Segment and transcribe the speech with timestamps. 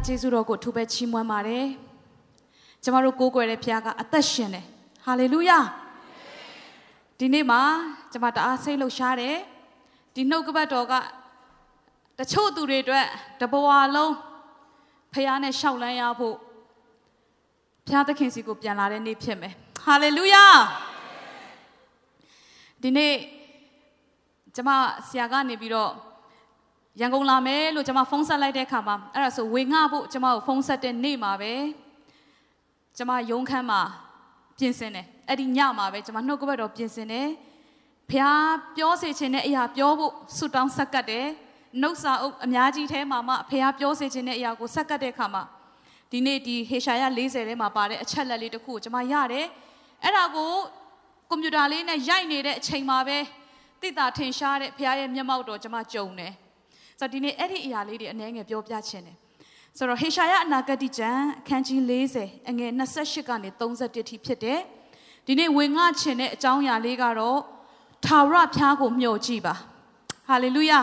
[0.00, 1.66] ရဲ့ကျေးဇူးတော်ကိုအထူးပဲချီးမွမ်းပါတယ်
[2.82, 4.64] ကျမတို့ကိုးကွယ်တဲ့ဘုရားကအသက်ရှင်တယ်
[5.04, 5.58] ဟာလေလုယာ
[7.18, 7.60] ဒီနေ့မှာ
[8.12, 9.36] ကျမတအားစိတ်လှုပ်ရှားတယ်
[10.14, 10.92] ဒီနှုတ်ကပတ်တော်က
[12.18, 13.06] တချို့သူတွေအတွက်
[13.40, 14.14] တဘဝလုံး
[15.12, 16.36] ဖះနဲ့ရှောက်လန်းရဖို့
[17.86, 19.54] ဘုရားသခင်စီကိုပြန်လာတဲ့နေ့ဖြစ်မယ်
[19.84, 20.46] ဟာလေလုယာ
[22.82, 23.14] ဒီနေ့
[24.56, 24.70] ကျမ
[25.08, 25.92] ဆရာကနေပြီးတော့
[27.00, 31.52] ရန်ကုန်လာမယ်လို့ကျမဖုန်းဆက်လိုက်တဲ့အခါမှာအဲ့ဒါဆိုဝေငှဖို့ကျမကိုဖုန်းဆက်တဲ့နေ့မှာပဲ
[32.96, 33.80] ကျမရုံးခန်းမှာ
[34.58, 37.28] ပြင်ဆင်တယ်အဲ့ဒီညမှာပဲကျမနှုတ်ကပတ်တော်ပြင်ဆင်တယ်
[38.10, 38.26] ဖះ
[38.76, 41.26] ပြောစေခြင်းတဲ့အရာပြောဖို့ဆုတောင်းဆက်ကပ်တယ်
[41.80, 45.42] နှုတ်စာအုပ်အများကြီးထဲမှာမှဖះပြောစေခြင်းတဲ့အရာကိုဆက်ကပ်တဲ့အခါမှာ
[46.10, 49.46] ဒီနေ့ဒီဟေရှာယ40ထဲမှာပါတဲ့အချက်လက်လေးတစ်ခုကိုကျမရတယ်
[50.02, 50.52] အဲ့ဒါကို
[51.30, 53.18] ကွန်ပျူတာလေးနဲ့ရိုက်နေတဲ့အချိန်မှာပဲ
[53.82, 56.32] တိတာထင်ရှားတဲ့ဖះရဲ့မျက်မှောက်တော်ကျမကြုံတယ်
[57.00, 59.16] ဆိုတော့ဒီနေ့အဲ့ဒီအရာလေးတွေအနည်းငယ်ပြောပြချင်တယ်
[59.78, 61.80] ဆိုတော့ဟေရှာယအနာဂတိကျမ်းအခန်းကြီး
[62.16, 64.60] 40အငယ်28ကနေ31ထိဖြစ်တယ်
[65.26, 67.40] ဒီနေ့ဝင်ငှချင်တဲ့အကြောင်းအရာလေးကတော့
[68.06, 69.54] ထာဝရဘုရားကိုမျှော်ကြည့်ပါ
[70.28, 70.80] ဟာလေလုယာ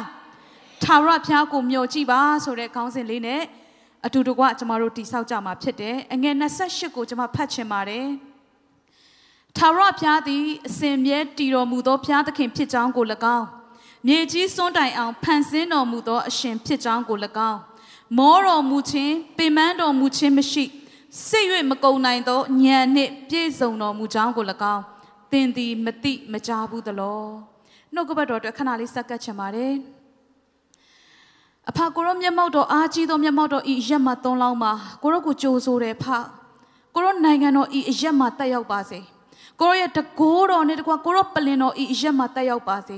[0.84, 3.42] ထာဝရဘုရားကိုမျှော်ကြည့်ပါဆိုတဲ့ခေါင်းစဉ်လေးနဲ့
[4.06, 8.06] အတူတကွကျမတို့တိဆောက်ကြမှာဖြစ်တယ်အငယ်28ကိုကျမဖတ်ချင်ပါတယ်
[9.58, 13.06] ထာဝရဘုရားသည်အစဉ်မြဲတည်တော်မူသောဘုရားသခင်ဖြစ်ကြောင်းကို၎
[13.38, 13.48] င်း
[14.06, 17.18] မြေကြီးစွန်းတိုင်အောင်ဖန်ဆင်းတော်မူသောအရှင်ဖြစ်ကြောင်းကို၎
[17.52, 17.60] င်း
[18.18, 20.64] မောတော်မူခြင်းပင်ပန်းတော်မူခြင်းမရှိ
[21.28, 24.84] စိတ်၍မကုံနိုင်သောဉာဏ်နှင့်ပြည့်စုံတော်မူကြောင်းကို၎င်း
[25.32, 27.22] သင်သည်မသိမကြားဘူးသလော
[27.94, 29.74] နှုတ်ကပတ်တော်အတွက်ခဏလေးစက္ကပ်ချင်ပါတယ်
[31.70, 36.06] အဖကိုရောမျက်မှောက်တော်အားကြီးသောမျက်မှောက်တော်ဤရက်မှသုံးလောင်းမှာကိုရောကိုကြိုးဆိုတယ်ဖ
[36.94, 39.00] ကိုရောနိုင်ငံတော်ဤအရက်မှတက်ရောက်ပါစေ
[39.62, 42.98] ကိုရောရဲ့တကိုးတော်နဲ့တကွာကိုရောပလင်တော်ဤအရက်မှတက်ရောက်ပါစေ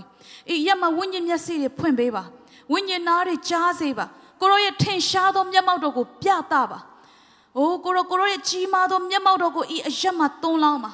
[0.54, 2.24] ဤရက်မှဝိညာဉ်မျက်စိတွေဖွင့်ပေးပါ
[2.72, 4.06] ဝိညာဉ်သားတွေကြားစေပါ
[4.42, 6.80] ကိုရောရဲ့ထင်ရှားသောမျက်မှောက်တော်ကိုပြသပါ
[7.58, 10.92] အိုးကိုရောကိုရောရဲ့ကြီးမားသောမျက်မှောက်တော်ကိုဤအရက်မှသုံးလောင်းပါ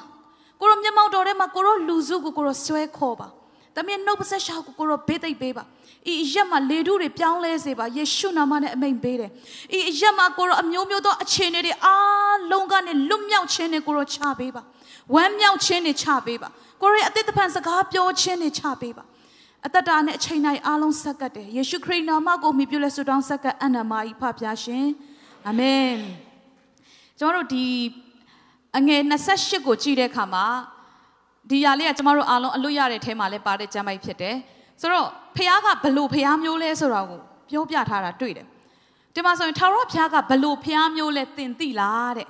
[0.60, 3.28] ကိုရောမျက်မှောက်တော်ထဲမှာကိုရောလူစုကိုကိုရောဆွဲခေါ်ပါ
[3.76, 5.64] တမန်နှုတ်ပတ်ဆက်ရှာကိုကိုရောဘေးသိပ်ပေးပါ
[6.10, 9.30] ဤအရက်မှာလေထုတွေပြောင်းလဲစေပါယေရှုနာမနဲ့အမိန်ပေးတယ်
[9.76, 14.62] ဤအရက်မှာကိုရောအမျိုးမျိုးသောအခြေအနေတွေအားလုံးကနေလွတ်မြောက်ခြင်းနဲ့ကိုရောချပေးပါ
[15.14, 16.48] ဝမ်းမြောက်ခြင်းနဲ့ချပေးပါ
[16.82, 19.04] ကိုရောရဲ့အသက်တပံစကားပြောခြင်းနဲ့ချပေးပါ
[19.66, 24.86] အသက်တာနဲ့အချိန်တိုင်းအားလုံးဆက်ကပ်တယ်ယေရှုခရစ်နာမကိုမြှပြုလဲဆုတောင်းဆက်ကပ်အနန္မာဤဖဖျားရှင်
[25.46, 25.92] အာမင်
[27.18, 27.66] ကျွန်တော်တို့ဒီ
[28.76, 29.02] အငယ်
[29.34, 30.46] 28ကိုကြည့်တဲ့အခါမှာ
[31.50, 34.36] ဒီຢာလေးကကျမတို့အားလုံးအလွတ်ရတဲ့ထဲမှာလည်းပါတဲ့ကျမ်းပိုက်ဖြစ်တယ်
[34.80, 38.46] ဆိုတော့ဖះကဘလို့ဖះမျိုးလဲဆိုတာကိုပြောပြထားတာတွေ့တယ်
[39.14, 42.28] ဒီမှာဆိုရင်ထာဝရဘုရားကဘလို့ဖះမျိုးလဲသင်သိလားတဲ့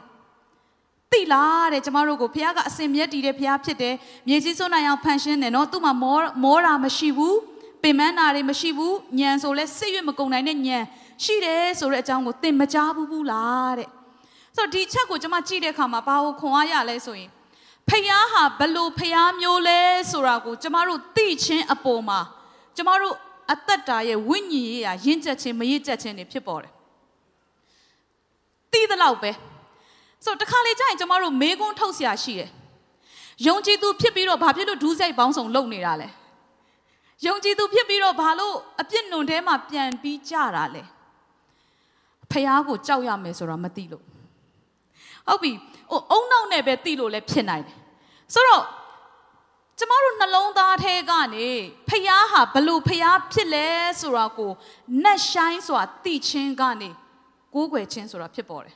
[1.13, 3.95] သိလားတဲ့ကျမတို့ကိုဖះကအစင်မြဲတည်တဲ့ဖះဖြစ်တယ်
[4.29, 7.39] မြေကြီးစွန်းနိုင်အောင်ဖန်ရှင်းတယ်နော်သူ့မှာမောမောတာမရှိဘူး
[7.83, 10.79] ပင်မန်းတာတွေမရှိဘူးညံဆိုလဲစစ်ရွတ်မကုံနိုင်တဲ့ညံ
[11.25, 13.89] ရှိတယ်ဆိုတဲ့အကြောင်းကိုသင်မကြားဘူးဘူးလားတဲ့
[14.57, 17.31] ဆိုတော့ဒီချက်ကိုကျမကြည့်တဲ့အခါမှာဘာကိုခွန်အားရလဲဆိုရင်
[17.89, 19.81] ဖះဟာဘလို့ဖះမျိုးလဲ
[20.11, 22.21] ဆိုတာကိုကျမတို့သိချင်းအပေါ်မှာ
[22.77, 23.15] ကျမတို့
[23.53, 26.73] အသက်တာရဲ့ဝိညာဉ်ရေးရာရင့်ကျက်ခြင်းမရင့်ကျက်ခြင်းတွေဖြစ်ပေါ်တယ်
[28.73, 29.31] သိသလောက်ပဲ
[30.26, 32.50] ဆိုတော့တခါလေကြာရင်ကျမတို့မေးခွန်းထုတ်เสียရှိတယ်
[33.48, 36.10] ယုံကြည်သူဖြစ်ပြီးတော့ဘာဖြစ်လို့ဒူးစိတ်ပေါင်းစုံလုပ်နေတာလဲ
[37.26, 40.84] ယုံကြည်သူဖြစ်ပြီးတော့ဘာလို့အပြစ်နုံထဲမှာပြန်ပြီးကြတာလဲ
[42.32, 44.04] ဖះကိုကြောက်ရမယ်ဆိုတာမသိလို့
[45.28, 45.52] ဟုတ်ပြီ
[45.92, 47.78] ဟိုအုံနောက်နဲ့ပဲသိလို့လည်းဖြစ်နိုင်တယ်
[48.34, 48.64] ဆိုတော့
[49.80, 51.48] ကျမတို့နှလုံးသားထဲကနေ
[51.90, 53.68] ဖះဟာဘလို့ဖះဖြစ်လဲ
[54.02, 54.52] ဆိုတာကို
[55.04, 56.90] နှက်ဆိုင်စွာသိချင်းကနေ
[57.54, 58.76] ကိုးကွယ်ခြင်းဆိုတာဖြစ်ပေါ်တယ်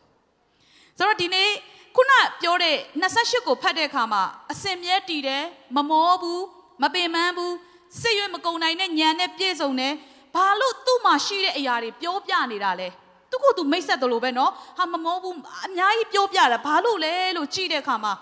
[1.00, 1.50] ဆိုတော့ဒီနေ့
[1.96, 2.12] ခုန
[2.42, 2.76] ပြောတဲ့
[3.10, 4.22] 28ကိုဖတ်တဲ့အခါမှာ
[4.52, 5.44] အစင်မြဲတည်တယ်
[5.76, 6.44] မမောဘူး
[6.82, 7.54] မပင်ပန်းဘူး
[8.00, 9.94] စစ်ရွေးမကုံနိုင်တဲ့ညံနဲ့ပြည့်စုံတယ်
[10.34, 12.88] ဘာလို့သူ့မှာရှိတဲ့အရာတွေပြောပြနေတာလဲ
[13.30, 15.34] သူကသူမိတ်ဆက်တယ်လို့ပဲနော်ဟာမမောဘူး
[15.66, 18.12] အများကြီးပြောပြတာဘာလို့လဲလို့ကြည့်တဲ့အခါမှာ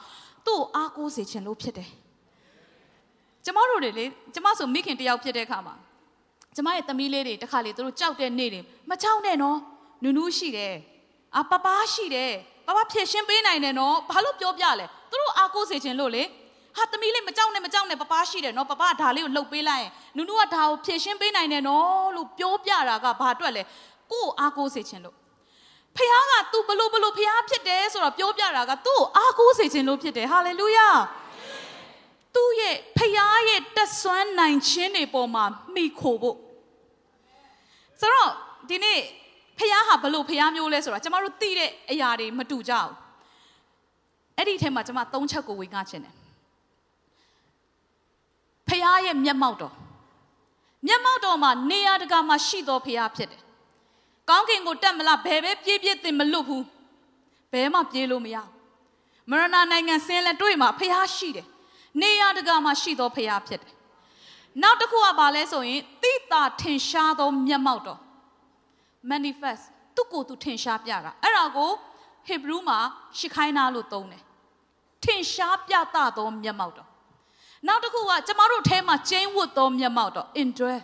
[0.47, 1.91] သူ့အားကိုးစေချင်လို့ဖြစ်တယ်
[3.45, 5.75] ကျမတို့တွေလေကျမဆိုမိခင်တယောက်ဖြစ်တဲ့အခါမှာ
[6.57, 8.61] ကျမရဲ့သမီးလေးတွေတခါလေသူတို့ကြောက်တဲ့နေ့တွေ
[8.91, 9.59] မကြောက်နဲ့နော်
[10.03, 10.75] နူနူးရှိတယ်
[11.37, 12.33] အာပပားရှိတယ်
[12.69, 16.23] ပပဖြည့်ရှင်းပေးနိုင်တယ်နော်ဘာလို့ပြောပြလဲသူတို့အားကိုးစေခြင်းလို့လေ
[16.77, 23.63] ဟာသမီးလေးမကြောက်နဲ့မကြောက်နဲ့ပပရှိတယ်နော်ပပကဒါလေးကိုလှုပ်ပေးလိုက်ရင်နူးနူးကဒါကိုဖြည့်ရှင်းပေးနိုင်တယ်နော်လို့ပြောပြတာကဘာအတွက်လဲ
[24.13, 25.17] ကို့အားကိုးစေခြင်းလို့
[25.97, 30.89] ဖခင်က तू ဘလို့ဘလို့ဖခင်ဖြစ်တယ်ဆိုတော့ပြောပြတာကသူ့ကိုအားကိုးစေခြင်းလို့ဖြစ်တယ်ဟာလေလုယာ
[32.35, 33.13] သူ့ရဲ့ဖခင်
[33.49, 35.45] ရဲ့တက်ဆွမ်းနိုင်ခြင်းတွေပေါ်မှာ
[35.75, 36.37] မိခိုဖို့
[38.01, 38.31] ဆိုတော့
[38.69, 39.01] ဒီနေ့
[39.59, 42.93] ဖះဟာဘလို့ဖះမျိုးလဲဆိုတာကျမတို့သိတဲ့အရာတွေမတူကြဘူး
[44.37, 46.15] အဲ့ဒီထဲမှာကျမသုံးချက်ကိုဝင်ငှချင်တယ်
[48.69, 49.75] ဖះရဲ့မျက်မှောက်တော်
[50.87, 53.43] မျက်မှောက်တော်မှာနေရာတကာမှာရှိတော်ဖះဖြစ်တယ်
[54.29, 56.65] ကောင်းကင်ကိုတက်မလားဘယ်ပဲပြေးပြေးတင်မလွတ်ဘူး
[57.53, 58.37] ဘယ်မှပြေးလို့မရ
[59.31, 61.47] မရဏနိုင်ငံဆင်းလဲတွေ့မှာဖះရှိတယ်
[62.01, 63.75] နေရတကာမှာရှိသောဖះဖြစ်တယ်
[64.63, 68.01] နောက်တစ်ခုကဘာလဲဆိုရင်တိတာထင်ရှားသောမျက်မှောက်တော်
[69.11, 69.65] manifest
[69.97, 71.71] သူ့ကိုယ်သူထင်ရှားပြတာအဲ့ဒါကို
[72.27, 72.79] ဟေဘရူးမှာ
[73.19, 74.23] ရှစ်ခိုင်းနာလို့သုံးတယ်
[75.05, 76.89] ထင်ရှားပြသသောမျက်မှောက်တော်
[77.67, 80.81] နောက်တစ်ခုကကျမတို့အဲမှာကျင်းဝတ်သောမျက်မှောက်တော် indwell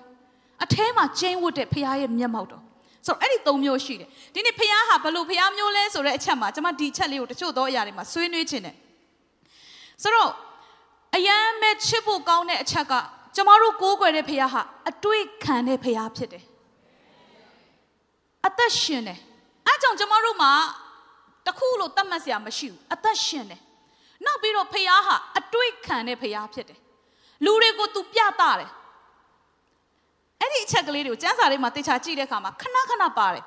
[0.65, 2.63] အထဲမှာကျင်းဝတ်တဲ့ဖခင်ရဲ့မျက်မှောက်တော်
[3.07, 8.77] ဆိုတော့အဲ့ဒီ၃မျိုးရှိတယ်ဒီနေ့ဖခင်ဟာဘလို့ဖခင်မျိုးလဲဆိုတဲ့အချက်မှာကျွန်မဒီချက်လေးကိုတချို့သောအရာတွေမှာဆွေးနွေးခြင်းတယ်
[10.03, 10.31] ဆိုတော့
[11.17, 12.93] အယမ်းမဲ့ချစ်ဖို့ကောင်းတဲ့အချက်က
[13.35, 16.45] ကျမတို့ကိုးကွယ်တဲ့ဖခင်ဟာအတွေ့ခံတဲ့ဖခင်ဖြစ်တယ်
[18.47, 19.19] အသက်ရှင်တယ်
[19.67, 20.53] အဲကြောင့်ကျမတို့မှာ
[21.47, 23.61] တခုလို့တတ်မှတ်စရာမရှိဘူးအသက်ရှင်တယ်
[24.25, 26.79] နောက်ပြီးတော့ဖခင်ဟာအတွေ့ခံတဲ့ဖခင်ဖြစ်တယ်
[27.45, 28.71] လူတွေကို तू ပြတာတယ်
[30.41, 33.45] အဲ့ဒီအချက်ကလေးတွေကိုကျမ်းစာထဲမှာတေချာကြည့်တဲ့အခါမှာခဏခဏပါတယ်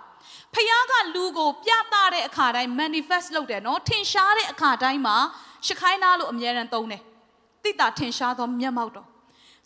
[0.53, 5.17] ဖခင်ကလူကိုပြတာတဲ့အခါတိုင်း manifest လုပ်တယ်နော်ထင်ရှားတဲ့အခါတိုင်းမှာ
[5.65, 7.01] ရှခိုင်းနာလို့အမြဲတမ်းသုံးတယ်
[7.63, 9.07] တိတာထင်ရှားသောမျက်မှောက်တော်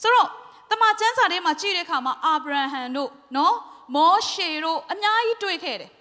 [0.01, 0.29] ဆိုတော့
[0.71, 3.55] တမန်ကျမ်းစာထဲမှာကြည့်တဲ့အခါမှာအာဗြဟံတို့နော်
[3.95, 5.91] မောရှေတို့အများကြီးတွေ့ခဲ့တယ်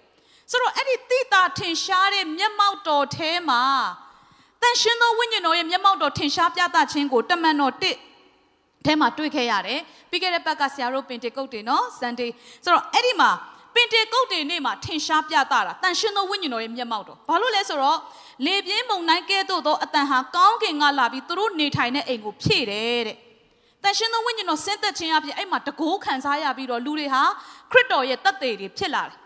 [0.51, 3.63] ဆိုတော့အဲ့ဒီတိတာထင်ရှားတဲ့မျက်မှောက်တော်ထဲမှာ
[4.61, 7.97] တန်ရှင်သောဝိညာဉ်တော်ရဲ့မျက်မှောက်တော်ထင်ရှားပြသခြင်းကိုတမန်တော်တစ်
[8.85, 9.79] ထဲမှာတွေ့ခဲ့ရတယ်
[10.09, 12.29] ပြီးခဲ့တဲ့ဘက်ကဆရာတို့ပင်တေကုတ်တွေနော် Sunday
[12.63, 13.31] ဆိုတော့အဲ့ဒီမှာ
[13.75, 17.99] ပင်တေကုတ်တွေနေ့မှာထင်ရှားပြသတာတန်ရှင်သောဝိညာဉ်တော်ရဲ့မျက်မှောက်တော်ဘာလို့လဲဆိုတော့
[18.45, 23.17] လေပြင်းမုန်တိုင်းကဲ့သို့သောအတန်ဟာကောင်းကင်ကလာပြီးသူတို့နေထိုင်တဲ့အိမ်ကိုဖြည့်တယ်တဲ့
[23.83, 27.23] တန်ရှင်သောဝိညာဉ်တော်ဆင်းသက်ခြင်းအပြင်အဲ့မှာတကိုးခံစားရပြီးတော့လူတွေဟာ
[27.71, 29.17] ခရစ်တော်ရဲ့တတ်သေးတွေဖြစ်လာတယ်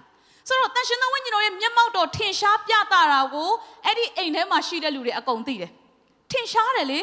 [0.47, 3.49] ဆိုတော့တန်ရှင်သောဝိညာဉ်တော်ရဲ့မျက်မှောက်တော်ထင်ရှားပြသတာကို
[3.85, 5.71] အဲ့ဒီအိမ်ထဲမှာရှိတဲ့လူတွေအကုန်သိတယ်
[6.31, 6.99] ထင်ရှားတယ်လေ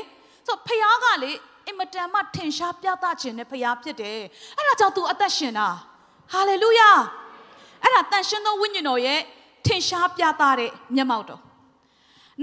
[0.47, 1.33] ဆိုဖခင်ကလေ
[1.67, 4.21] အင်မတန်မှထင်ရှားပြသခြင်းနဲ့ဖခင်ဖြစ်တယ်
[4.57, 5.69] အဲ့ဒါကြောင့်သူအသက်ရှင်တာ
[6.33, 6.91] ဟာလေလုယာ
[7.83, 9.21] အဲ့ဒါတန်ရှင်သောဝိညာဉ်တော်ရဲ့
[9.67, 11.41] ထင်ရှားပြသတဲ့မျက်မှောက်တော်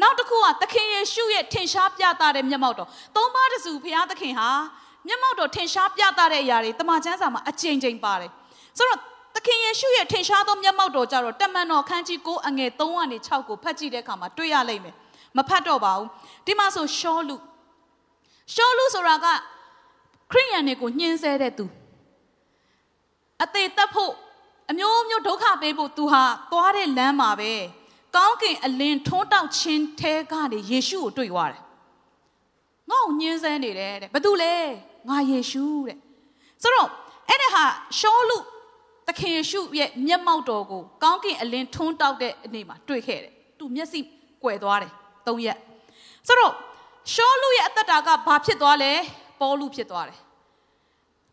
[0.02, 4.50] နောက်တစ်ခုကသခင်ယေရှုရဲ့ထင်ရှားပြသတဲ့မျက်မှောက်တော်သုံးပါးတစုဘုရားသခင်ဟာ
[5.08, 8.32] မျက်မှောက်တော်ထင်ရှားပြသတဲ့အရာတွေတမန်ကျမ်းစာမှာအကြိမ်ကြိမ်ပါတယ်
[8.78, 9.00] ဆိုတော့
[9.36, 14.96] သခင်ယေရှုရဲ့ထင်ရှားသောမျက်မှောက်တော်ကြတော့တမန်တော်ခန်းကြီး9အငယ်3ကနေ6ကိုဖတ်ကြည့်တဲ့အခါမှာတွေ့ရလိမ့်မယ်
[15.38, 16.08] မဖတ်တော့ပါဘူး
[16.46, 17.36] ဒီမှာဆိုရှောလူ
[18.54, 19.26] ရှောလူဆိုတာက
[20.32, 21.66] ခရိယန်တွေကိုညှင်းဆဲတဲ့သူ
[23.44, 24.14] အသေးတက်ဖို့
[24.72, 27.54] အမျိုးမျိုးဒုက္ခပေးဖို့သူဟာသွားတဲ့လမ်းမှာပဲ
[28.16, 31.64] ကောင်းကင်အလင်းထွန်းတောက်ခြင်းထဲကနေယေရှုကိုတွေ့သွားတယ်
[32.90, 34.54] ငါ့ကိုညှင်းဆဲနေတယ်တဲ့ဘာတူလဲ
[35.08, 35.98] ငါယေရှုတဲ့
[36.62, 36.90] ဆိုတော့
[37.30, 37.66] အဲ့ဒါဟာ
[38.00, 38.38] ရှောလူ
[39.08, 44.00] သခင်ယေရှုရဲ့မျက်မှောက်တော်ကိုကောင်းကင်အလင်းထွန်းတောက်တဲ့အနေမှာတွေ့ခဲ့တယ်သူမျက်စိ
[44.44, 44.92] ကွယ်သွားတယ်
[45.28, 45.58] သုံးရက်
[46.28, 46.54] ဆိုတော့
[47.14, 48.92] ရှောလူရဲ့အသက်တာကဘာဖြစ်သွားလဲ
[49.40, 50.20] ပေါလုဖြစ်သွားတယ်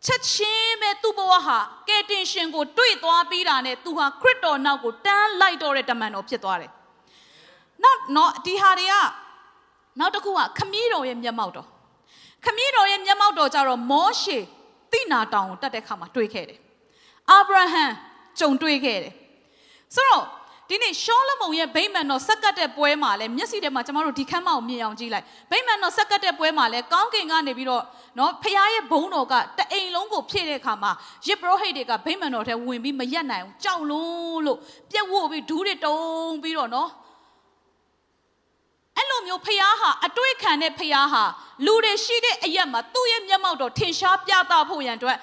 [0.06, 1.58] ချက်ချင်းပဲသူ့ဘဝဟာ
[1.88, 6.70] ကယ်တင်ရှင်ကိုတွေ့သွားပြီးတာနဲ့သူဟာခရစ်တော်နောက်ကိုတန်းလိုက်တော့တဲ့တမန်တော်ဖြစ်သွားတယ်
[7.84, 8.94] နောက်တော့ဒီဟာတွေက
[9.98, 11.68] နောက်တစ်ခုကခမည်းတော်ရဲ့မျက်မှောက်တော်
[12.44, 14.38] ခမည်းတော်ရဲ့မျက်မှောက်တော်ကြတော့မောရှေ
[14.92, 16.58] တိနာတောင်ကိုတက်တဲ့ခါမှာတွေ့ခဲ့တယ်
[17.30, 17.84] အာဗြဟံ
[18.40, 19.14] ကြုံတွေ့ခဲ့တယ်
[19.94, 20.24] ဆိုတော့
[20.70, 27.82] ဒီနေ့ရှောလမုန်ရဲ့ဗိမာန်တော်ဆက်ကတ်တဲ့ပွဲမှာလဲမျက်စိထဲမှာကျမတို့ဒီခမ်းမကိုမြင်အောင်ကြည့်လိုက်ဗိမာန်တော်ဆက်ကတ်တဲ့ပွဲမှာလဲကောင်းကင်ကနေပြီးတော့
[28.18, 30.92] နော်ဖခင်ရဲ့ဘုန်းတော်ကတအိမ်လုံးကိုဖြည့်တဲ့အခါမှာ
[31.26, 34.58] ယစ်ပရောဟိတ်တွေကဗိမာန်တော်ထဲဝင်ပြီးမရက်နိုင်ဘူးကြောက်လုံးလို့
[34.90, 36.88] ပြက်ဝတ်ပြီးဒူးတွေတုံးပြီးတော့နော်
[39.06, 41.24] အဲ့လိုမျိုးဖခင်ဟာအတွေ့ခံတဲ့ဖခင်ဟာ
[41.66, 45.18] လူတွေရှိတဲ့အရက်မှာသူ့ရဲ့မျက်မှောက်တော်ထင်ရှားပြသဖို့ရန်အတွက်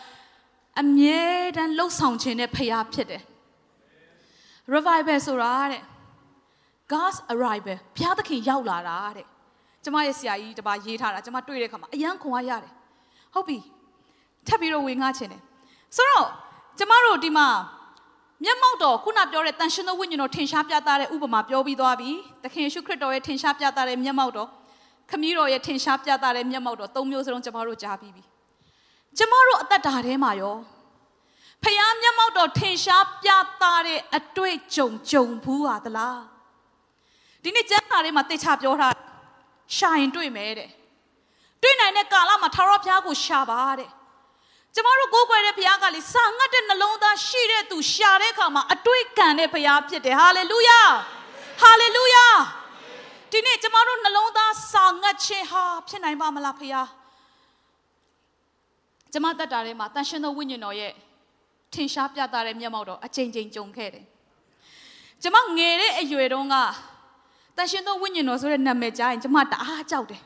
[0.82, 1.24] အမြဲ
[1.58, 3.24] တမ်းလှုပ်ဆောင်ခြင်းတဲ့ဖခင်ဖြစ်တယ်
[4.74, 5.82] revival ဆိုတာတဲ့
[6.92, 9.28] God's arrival ဘုရားသခင်ရောက်လာတာတဲ့
[9.84, 12.74] ကျမရဲ့ဆရာကြီးတပါရေးထားတာကျမတွေ့တဲ့အခါမှာအယံခွန်အားရတယ်
[13.34, 13.58] ဟုတ်ပြီ
[14.48, 15.42] ထပ်ပြီးတော့ဝင်ငှခြင်းတယ်
[15.96, 16.28] ဆိုတော့
[16.80, 17.48] ကျမတို့ဒီမှာ
[18.44, 22.10] မျက်မှောက်တော်ခုနပြောတဲ့တန်ရှင်သောဝိညာဉ်တော်ထင်ရှားပြသတဲ့ဥပမာပြောပြီးသွားပြီ
[22.44, 24.50] သခင်ယေရှုခရစ်တော်ရဲ့ထင်ရှားပြသတဲ့မျက်မှောက်တော်
[25.10, 28.24] ခမည်းတော်ရဲ့ထင်ရှားပြသတဲ့မျက်မှောက်တော်သုံးမျိုးစလုံးကျမတို့ကြားပြီးပြီ
[29.18, 30.56] ကျမတို့အသက်တာထဲမှာရော
[31.64, 33.30] ဖျားမျက်မှောက်တော်ထင်ရှားပြ
[33.62, 36.22] သတဲ့အတွေ့ကြုံကြုံဘူးဟာသလား
[37.44, 38.94] ဒီနေ့ကျမ်းစာထဲမှာတေချာပြောထား
[39.78, 40.70] ရှာရင်တွေ့မယ်တဲ့
[41.62, 43.90] တွေ့နိုင်တဲ့ကာလမှာထာဝရဘုရားကိုရှာပါတဲ့
[44.76, 50.82] ကျမတို့ကိုးကွယ်တဲ့ဘုရားကလေစာငတ်တဲ့နှလုံးသားရှိတဲ့သူရှာတဲ့အခါမှာအတွေ့ခံတဲ့ဘုရားဖြစ်တယ်ဟာလေလုယာ
[51.62, 52.26] ဟာလေလုယာ
[53.32, 56.90] ဒီနေ့ကျမတို့နှလုံးသားစာငတ်ခြင်းဟာဖြစ်နိုင်ပါမလားဘုရား
[59.14, 60.94] ကျမတက်တာထဲမှာတန်ရှင်သောဝိညာဉ်တော်ရဲ့
[61.74, 64.06] ထင်ရှားပြသတဲ့မျက်မှောက်တော့အချိန်ချင်းကြုံခဲ့တယ်
[65.24, 66.56] ကျမငယ်တဲ့အရွယ်တုန်းက
[67.58, 70.22] တန်ရှင်သောဝိညာဉ်တော်ဆိုတဲ့နာမည်ကြားရင်ကျမတအားကြောက်တယ်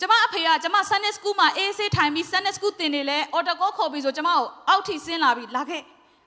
[0.00, 5.82] ကျမအဖေကကျမ Sunday School မှာအေးဆေးထိုင်ပြီး Sunday School သင်နေလဲအော်တကောခေါ်ပြီးဆိုကျမကိုအောက်ထိဆင်းလာပြီးလာခဲ့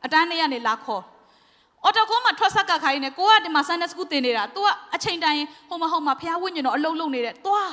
[0.05, 1.03] အတန်းထဲကနေလာခေါ်
[1.83, 7.71] အော်တိုကိုမှထွက်ဆက်ကခိုင်းနေကိုကဒီမှာ Sunday School တင်နေတာ तू ကအချိန်တိုင်းဟိုမဟုတ်မှာဖះဝိညာဉ်တော်အလုံးလုံးနေတယ်သွား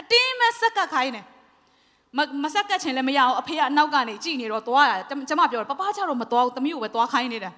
[0.00, 1.22] အတင်းမဲ့ဆက်ကခိုင်းနေ
[2.16, 4.92] မမဆက်ကချင်လည်းမရအောင်အဖေကအနောက်ကနေကြည်နေတော့သွားရ
[5.28, 7.52] ကျမပြောတယ်ပပချတော့မသွားဘူးသမီးကိုပဲသွားခိုင်းနေတယ်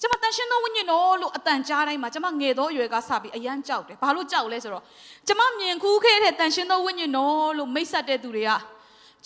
[0.00, 4.84] ကျမတန်ရှင်းသောဝိညာဉ်တော်လို့အတန်ကြားတိုင်းမှာကျမငယ်သောအရွယ်ကစပြီးအယမ်းကြောက်တယ်ဘာလို့ကြောက်လဲဆိုတော့
[5.26, 8.50] ကျမမြင်ခူးခဲ့တဲ့တန်ရှင်းသောဝိညာဉ်တော်လို့မိတ်ဆက်တဲ့သူတွေက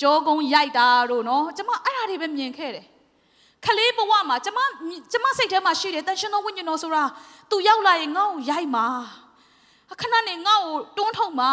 [0.01, 2.85] ကြောကုန်းရိုက်တာတို့နော်ကျမအဲ့ဒါတွေပဲမြင်ခဲ့တယ်
[3.65, 4.59] ခလေးဘဝမှာကျမ
[5.13, 7.05] ကျမစိတ်ထဲမှာရှိတယ်တန်ရှင်သောဝိညာဉ်တော်ဆိုတာ
[7.51, 8.87] သူရောက်လာရင်ငါ့ကိုရိုက်မှာ
[10.01, 11.51] ခဏနေငါ့ကိုတွန်းထုတ်မှာ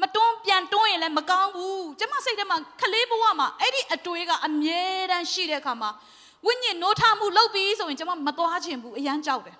[0.00, 5.90] မတွန်းပြန်တွန်းရင်လည်းမကောင်းဘူးကျမစိတ်ထဲမှာခလေးဘဝမှာအဲ့ဒီအတွေးကအမြဲတမ်းရှိတဲ့အခါမှာ
[6.46, 9.56] ဝိညာဉ်နိုးထမှုလုပ်ပြီးဆိုရင်ကျမမသွားချင်ဘူးအရန်ကြောက်တယ်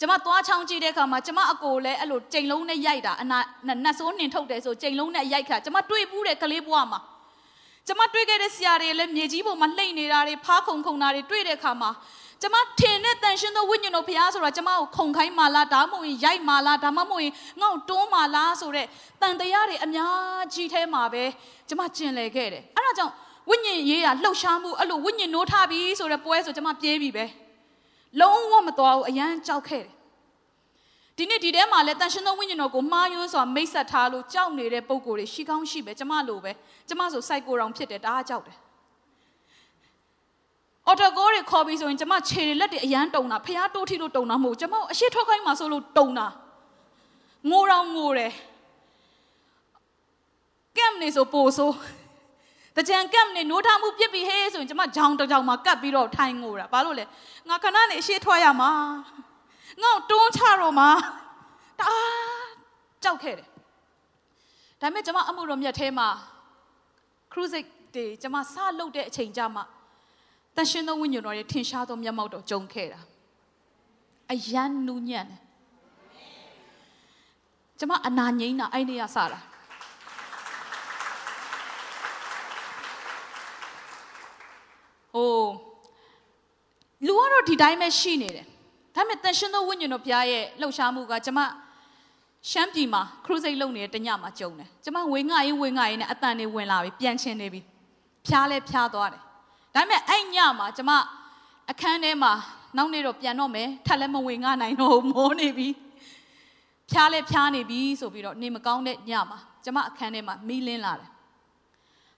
[0.00, 3.38] ကျမသွားချောင်းကြည့်တဲ့အခါမှာကျမအကိုလည်းအဲ့လိုကြိမ်လုံးနဲ့ရိုက်တာအနာ
[3.84, 7.00] နတ်ဆိုးနှင်ထုတ်တယ်ဆိုကြိမ်လုံးနဲ့ရိုက်ခါကျမတွေ့ဘူးတဲ့ကလေးဘဝမှာ
[7.86, 11.90] ကျမတွေ့ခဲ့တဲ့ဆရာတွေလည်းမြေကြီးပေါ်မှာလှိမ့်နေတာတွေဖားခုံခုံတာတွေတွေ့တဲ့အခါမှာ
[12.42, 17.22] ကျမထင်တဲ့တန်ရှင်းသောဝိညာဉ်တော်ဘုရားဆိုတာကျမကိုခုံခိုင်းမာလားဒါမှမဟုတ်ရိုက်မာလားဒါမှမဟုတ်
[17.60, 18.86] ငါ့ကိုတွန်းမာလားဆိုတဲ့
[19.20, 21.24] တန်တရားတွေအများကြီးထဲမှာပဲ
[21.68, 23.12] ကျမကျင်လည်ခဲ့တယ်အဲ့ဒါကြောင့်
[23.50, 27.24] ဝိညာဉ်ရေးရလှုပ်ရှားမှုအဲ့လိုဝိညာဉ်နိုးထပြီဆိုတဲ့ပွဲဆိုကျမပြေးပြီပဲ
[28.20, 29.94] လုံးဝမတော်ဘူးအရန်ကြောက်ခဲ့တယ်
[31.16, 36.52] ဒီနေ့ဒီထဲမှာလဲတန်ရှင်သောဝိညာဉ်တော်ကိုမှားယွန်းစွာမိတ်ဆက်ထားလို့ကြောက်နေတဲ့ပုံကိုယ်တွေရှိကောင်းရှိပဲကျမလိုပဲ
[36.88, 38.56] ကျမဆိုစိုက်ကိုတောင်ဖြစ်တယ်တအားကြောက်တယ်
[40.86, 46.26] အော်တိုကိုတွေခေါ်ပြီးဆိုရင်ကျမခြေတွေလက်တွေအရန်တုံတာဖះတိုးထီလို့တုံတာမဟုတ်ကျမအရှိထွက်ခိုင်းမှာဆိုလို့တုံတာ
[47.50, 48.32] ငိုတော့ငိုတယ်
[50.76, 51.70] ကမ်နေဆိုပို့ဆို
[52.76, 57.04] တကြံကမ်နေနိုးထမှုပြစ်ပြီးဟေးဆိုရင်ကျမဂျောင်တကြောင်မှာကတ်ပြီးတော့ထိုင်ငိုတာဘာလို့လဲ
[57.48, 58.70] ငါခဏနေအရှိထွက်ရမှာ
[59.82, 60.88] ငေါ့တွန်းချတော့မှာ
[61.78, 62.46] တအား
[63.02, 63.48] ကြောက်ခဲ့တယ်
[64.80, 66.08] ဒါပေမဲ့ကျမအမှုတော်မြတ်ထဲမှာ
[67.32, 67.54] cruise
[67.94, 69.64] တွေကျမစလုတ်တဲ့အချိန်ကြမှာ
[70.56, 73.00] တန်ရှင်သောဝိညာဉ်တော်ရဲ့ထင်ရှားသောမျက်မှောက်တော်ကြုံခဲ့တာ
[74.32, 75.40] အယံနူးညံ့တယ်
[77.78, 79.40] ကျမအနာငိမ့်တာအဲ့ဒီကစတာ
[85.14, 85.30] ဟို
[87.06, 88.46] လူကတော့ဒီတိုင်းပဲရှိနေတယ်
[88.94, 91.40] ဒါပေမဲ့တန်ရှင်သောဝိညာဉ်တော်ဘုရားရဲ့လှုပ်ရှားမှုကကျမ
[92.50, 97.60] ရှမ်းပြည်မှာခရုစိတ်လုပ်နေတဲ့တညမှာကြုံတယ်ကျမဝေငှရင်ဝေငှရင်နဲ့အတန်တွေဝင်လာပြီပြန်ချင်းနေပြီ
[98.26, 99.22] ဖျားလဲဖျားသွားတယ်
[99.74, 100.90] ဒါပေမဲ့အဲ့ညမှာကျမ
[101.70, 102.32] အခန်းထဲမှာ
[102.76, 105.68] နောက်နေ့တော့ပြန်တော့မယ်ထပ်လည်းမဝင်ငှနိုင်တော့မိုးနေပြီ
[106.90, 111.10] ဖျားလဲဖျားနေပြီဆိုပြီးတော့နေမကောင်းတဲ့ညမှာကျမအခန်းထဲမှာမီးလင်းလာတယ်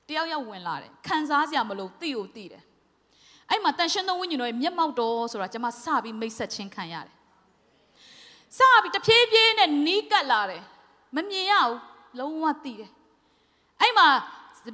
[0.09, 2.63] တယောက်ယောက်ဝင်လာတယ်ခံစားစရာမလိုသိကိုသိတယ်
[3.53, 7.15] အဲ့မှာတန်ရှင်းသောဝိညာဉ်တော်ရဲ့မျက်မှောက်တော်ဆိုတာကျွန်မစပြီးမိတ်ဆက်ချင်းခံရတယ်
[8.59, 10.63] စပြီးတဖြည်းဖြည်းနဲ့နီးကပ်လာတယ်
[11.17, 11.79] မမြင်ရဘူး
[12.19, 12.91] လုံးဝသိတယ်
[13.81, 14.09] အဲ့မှာ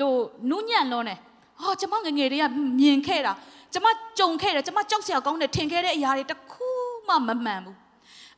[0.02, 0.18] တို့
[0.50, 1.18] နူးညံ့လွန်းတယ်
[1.62, 2.44] ဟောကျွန်မငငယ်တွေက
[2.80, 3.32] မြင်ခဲ့တာ
[3.72, 6.68] ကျွန်မကြုံခဲ့တယ်ကျွန်မကြောက်စရာကောင်းတယ်ထင်ခဲ့တဲ့အရာတွေတခု
[7.08, 7.76] မှမမှန်ဘူး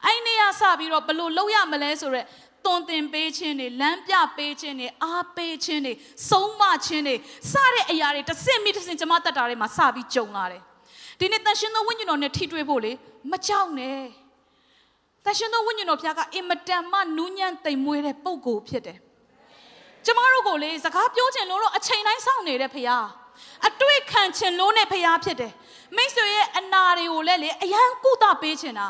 [0.04, 2.26] အဲ့နေရစပြီးတော့ဘလို့လောက်ရမလဲဆိုတော့
[2.64, 5.92] တွန်တင်ပေးခြင်းတွေလမ်းပြပေးခြင်းတွေအားပေးခြင်းတွေ
[6.30, 7.16] ဆုံးမခြင်းတွေ
[7.52, 10.62] စတဲ့အရာတွေတစ်စင်မိတစ်စင်ကျမတက်တာတွေမှာစပြီးကြုံလာတယ်
[11.18, 12.92] ဒီနေ့တန်ရှင်သောဝိညာဉ်တော်နဲ့ထိတွေ့ဖို့လေ
[13.30, 14.02] မကြောက်နဲ့
[15.24, 18.98] တန်ရှင်သောဝိညာဉ်တော်ဘုရားကအင်မတန်မှနူးညံ့သိမ်မွေးတဲ့ပုံကိုဖြစ်တယ်
[20.04, 23.06] ကျမတို့ကိုလေစကားပြောချင်လို့တော့အချိန်တိုင်းစောင့်နေတဲ့ဖရား
[23.68, 25.52] အတွေ့ခံချင်လို့နဲ့ဖရားဖြစ်တယ်
[25.96, 28.88] မိတ်ဆွေရဲ့အနာတွေကိုလည်းလေအရန်ကုသပေးချင်တာ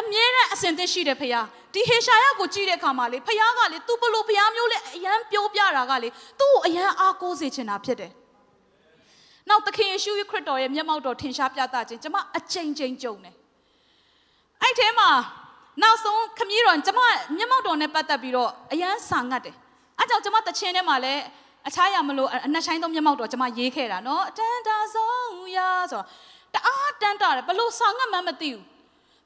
[0.00, 6.08] အမြဲတမ်းအစဉ်သင့်ရှိတဲ့ဖရားဒီဟေရှာယကိုကြည့်တဲ့အခါမှာလေဖခင်ကလေသူဘလို့ဖခင်မျိုးလေအရန်ပြောပြတာကလေ
[6.40, 8.12] သူ့ကိုအရန်အားကိုးစေချင်တာဖြစ်တယ်။
[9.48, 13.34] နောက်သခင်ယေရှုခရစ်တော်ရဲ့မျက်မှောက်တော်ထင်ရှားပြသခြင်းကျမအချိန်ချင်းကြုံတယ်။
[14.62, 15.08] အဲ့ထဲမှာ
[15.82, 17.00] နောက်ဆုံးခမည်းတော်ကျမ
[17.36, 19.54] မျက်မှောက်တော်နဲ့ပတ်သက်ပြီးတော့အရန်စာငတ်တယ်။
[19.98, 21.22] အဲကြောင့်ကျမတခြင်းထဲမှာလည်း
[21.68, 26.06] အခြားရမလို့အနှဆိုင်သောမျက်မှောက်တော်ကျမရေးခဲ့တာနော်အတန်တာဆုံးရာဆိုတော့
[26.54, 28.62] တအားတန်တာတယ်ဘလို့စာငတ်မှမသိဘူး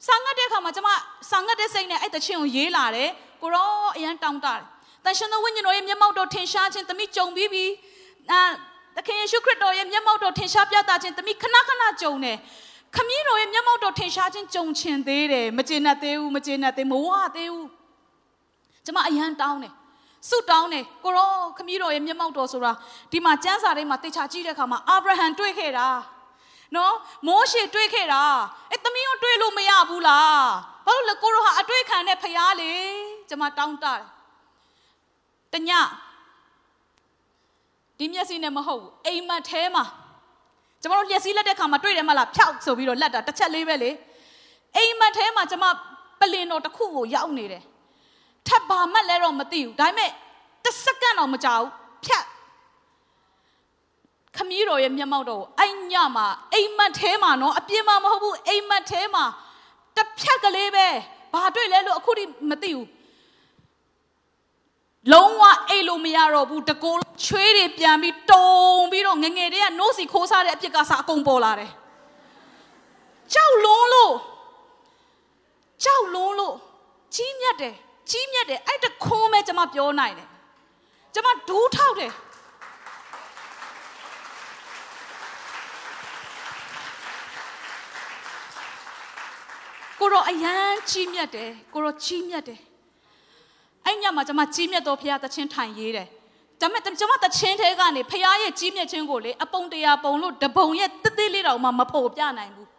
[0.07, 0.89] စာငတ်တဲ့အခါမှာကျမ
[1.31, 3.09] စာငတ်တဲ့စိတ်နဲ့အဲ့တခြင်းကိုရေးလာတယ်
[3.41, 4.61] ကိုရောအရန်တောင်းတတယ်
[5.05, 7.65] တန်ရှင်သောဝိညာဉ်တော်ရဲ့မျက်မှောက်တော်ထင်ရှားခြင်းတမိကြုံပြီးပြီ
[8.31, 8.41] အာ
[8.95, 12.37] သခင်ယေရှုခရစ်တော်ရဲ့မျက်မှောက်တော်ထင်ရှားပြသခြင်းတမိခဏခဏကြုံတယ်
[12.95, 17.69] ခမည်းတော်ရဲ့မျက်မှောက်တော်ထင်ရှားခြင်းကြုံချင်သေးတယ်မကျေနပ်သေးဘူးမကျေနပ်သေးမဝသေးဘူး
[18.85, 19.73] ကျမအရန်တောင်းတယ်
[20.29, 22.71] ဆုတောင်းတယ်ကိုရောခမည်းတော်ရဲ့မျက်မှောက်တော်ဆိုတာ
[23.11, 25.87] ဒီမှာကျမ်းစာထဲမှာတေချာကြည့်တဲ့အခါမှာအာဗြဟံတွေ့ခဲ့တာ
[26.75, 26.95] နော်
[27.27, 28.23] မိုးရှေတွေ့ခဲ့တာ
[28.71, 30.43] အဲသမီးရောတွေ့လို့မရဘူးလား
[30.85, 32.73] ဘာလို့လဲကိုရောဟာအတွေ့ခံတဲ့ဖရားလေ
[33.29, 34.01] ကျမတောင်းတတယ်
[35.53, 35.71] တည
[37.97, 39.85] ဒီမျက်စိနဲ့မဟုတ်ဘူးအိမ်မက်ထဲမှာ
[40.81, 43.91] ကျမတို့လျက်စီးလက်တဲ့ခါမှာတွေ့တယ်မလားဖြောက်ဆိုပြီးတော့လက်တာတစ်ချက်လေးပဲလေ
[44.75, 45.65] အိမ်မက်ထဲမှာကျမ
[46.19, 47.63] ပလင်တော်တစ်ခုကိုရောက်နေတယ်
[48.47, 50.11] ထပ်ပါမှတ်လဲတော့မသိဘူးဒါပေမဲ့
[50.63, 51.69] တစ်စက္ကန့်တော့မကြာဘူး
[52.05, 52.25] ဖြတ်
[54.35, 59.25] ခမသမီးတော်ရဲ့မျက်မှောက်တော်ကိုအဲ့ညမှာအိမ်မက်ထဲမှာနော်အပြင်းမမဟုတ်ဘူးအိမ်မက်ထဲမှာ
[59.95, 60.87] တစ်ဖြက်ကလေးပဲ
[61.33, 62.87] ဘာတွေ့လဲလို့အခုထိမသိဘူး
[65.13, 68.49] လုံးဝအိတ်လို့မရတော့ဘူးတကိုယ်ချွေးတွေပြန်ပြီးတုံ
[68.91, 71.71] ပြီးတော့ငငယ်တွေကနိုးစီခိုးစားတဲ့အဖြစ်ကစားအကုန်ပေါ်လာတယ်
[73.33, 74.13] ကြောက်လွန်းလို့
[75.83, 76.55] ကြောက်လွန်းလို့
[77.15, 77.75] ကြီးမြတ်တယ်
[78.09, 80.27] ကြီးမြတ်တယ်အဲ့တခွန်းပဲကျွန်မပြောနိုင်တယ်
[81.13, 82.11] ကျွန်မဒူးထောက်တယ်
[90.01, 92.59] ကိုရောအယမ်းကြီးမြတ်တယ်ကိုရောကြီးမြတ်တယ်
[93.85, 96.07] အဲ့ညမှာကျွန်မကြီးမြတ်တော်ဖခင်တခြင်းထိုင်ရေးတယ်
[96.61, 102.69] ဒါပေမဲ့ကျွန်မတခြင်းထဲကနေဖခင်ရဲ့ကြီးမြတ်ခြင်းကိုလေအပုံတရာပုံလို့တပုံရဲ့တသေးလေးတောင်မှမဖို့ပြနိုင်ဘူး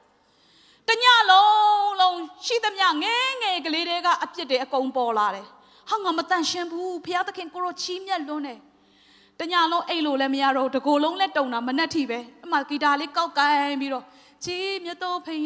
[0.88, 5.47] တညလုံးလုံးရှိသမျှငဲငယ်ကလေးတွေကအပြစ်တွေအကုန်ပေါ်လာတယ်
[5.91, 8.59] ဟာငါမတန်ရှင်းဘူးဖခင်သခင်ကိုရောချီးမြတ်လွန်းတယ်
[9.41, 14.05] တညလုံးအိတ်လို့လည်းမရတော့တကိုယ်လုံးလည်းတုံတာမနှက်ထီပဲအမှဂီတာလေးကောက်ကိုင်းပြီးတော့
[14.44, 15.42] ချီးမြတ်တော်ဖခင်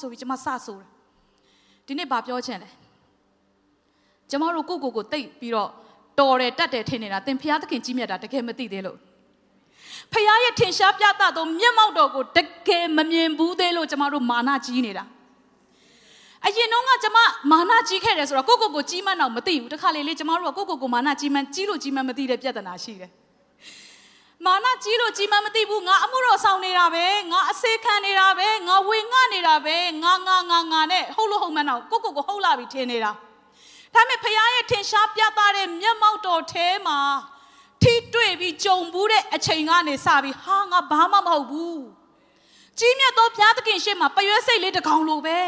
[0.00, 0.86] ဆိုပြီးကျွန်မစဆိုတာ
[1.86, 2.70] ဒီနေ့ဘာပြောချင်လဲ
[4.30, 5.70] ကျမတို့ကိုကိုကိုတိတ်ပြီးတော့
[6.20, 8.98] တော်တယ်တတ်တယ်ထင်နေတာသင်ဖျားသခင်ကြီးမြတ်တာတကယ်မသိသေးလို့
[10.12, 12.38] ဖျားရဲ့ထင်ရှားပြသသောမျက်မှောက်တော်ကိုတ
[12.68, 15.04] ကယ်မမြင်ဘူးသေးလို့ကျမတို့မာနကြီးနေတာ
[16.46, 17.18] အရင်တော့ကကျမ
[17.50, 23.10] မာနကြီးခဲ့တယ်ဆိုတော့ကိုကိုကိုကြီးမှန်းတော့မသိဘူးတခါလေလေကျမတို့ကကိုကိုကိုမာနကြီးမှန်းကြီးလို့ကြီးမှန်းမသိတဲ့ပြဿနာရှိတယ်
[24.46, 33.10] မာနကြီးလို့ကြီးမှမသိဘူးငါအမှုတော်ဆောင်နေတာပဲငါအစေခံနေတာပဲငါဝေငှနေတာပဲငါငါငါငါနဲ့ဟုတ်လို့ဟုတ်မှန်းတော့ကိုကိုကိုဟုတ်လာပြီထင်နေတာ
[33.94, 36.98] ဒါပေမဲ့ဖခင်ရဲ့ထင်ရှားပြသတဲ့မျက်မှောက်တော်ထဲမှာ
[37.82, 41.80] ထိတွေ့ပြီးကြုံဘူးတဲ့အချိန်ကနေစပြီးဟာငါဘာမှမဟုတ်ဘူး
[42.78, 45.38] ကြီးမြတ်သောဘုရားသခင်ရှေ့မှာပရွဲစိတ်လေးတစ်ကောင်လိုပဲ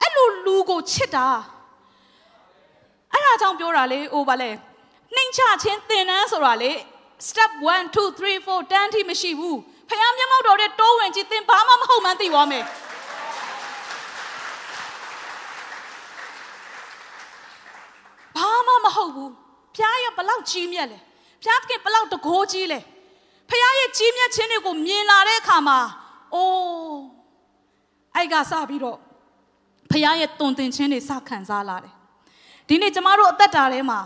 [0.00, 1.28] အဲ့လိုလူကိုချစ်တာ
[3.12, 4.50] အဲ့ဒါကြောင့်ပြောတာလေအိုးပါလေ
[5.14, 6.72] နှိမ်ချခြင်းသင်တန်းဆိုတာလေ
[7.18, 9.58] step 1 2 3 4 10ထိမရှိဘူး
[9.88, 12.64] ဖခင်မျက်မှောက်တော်တဲ့တိုးဝင်ကြည့်သင်ဘာမှမဟုတ်မှန်းသိသွားမယ်
[18.36, 20.98] ဘာမှမဟုတ်ဘူးဖခင်ရဲ့ဘလောက်ကြီးမြတ်လဲ
[21.42, 22.80] ဖခင်ကဘလောက်တကိုးကြီးလဲ
[23.48, 25.78] ဖခင်ရဲ့ကြီးမြတ်ခြင်းတွေကိုမြင်လာတဲ့အခါမှာ
[26.34, 27.00] အိုး
[28.14, 28.98] အဲ့ကစပြီးတော့
[29.90, 31.94] ဖခင်ရဲ့တုံတင်ခြင်းတွေစခံစားလာတယ်
[32.68, 34.00] ဒီနေ့ကျမတို့အသက်တာထဲမှာ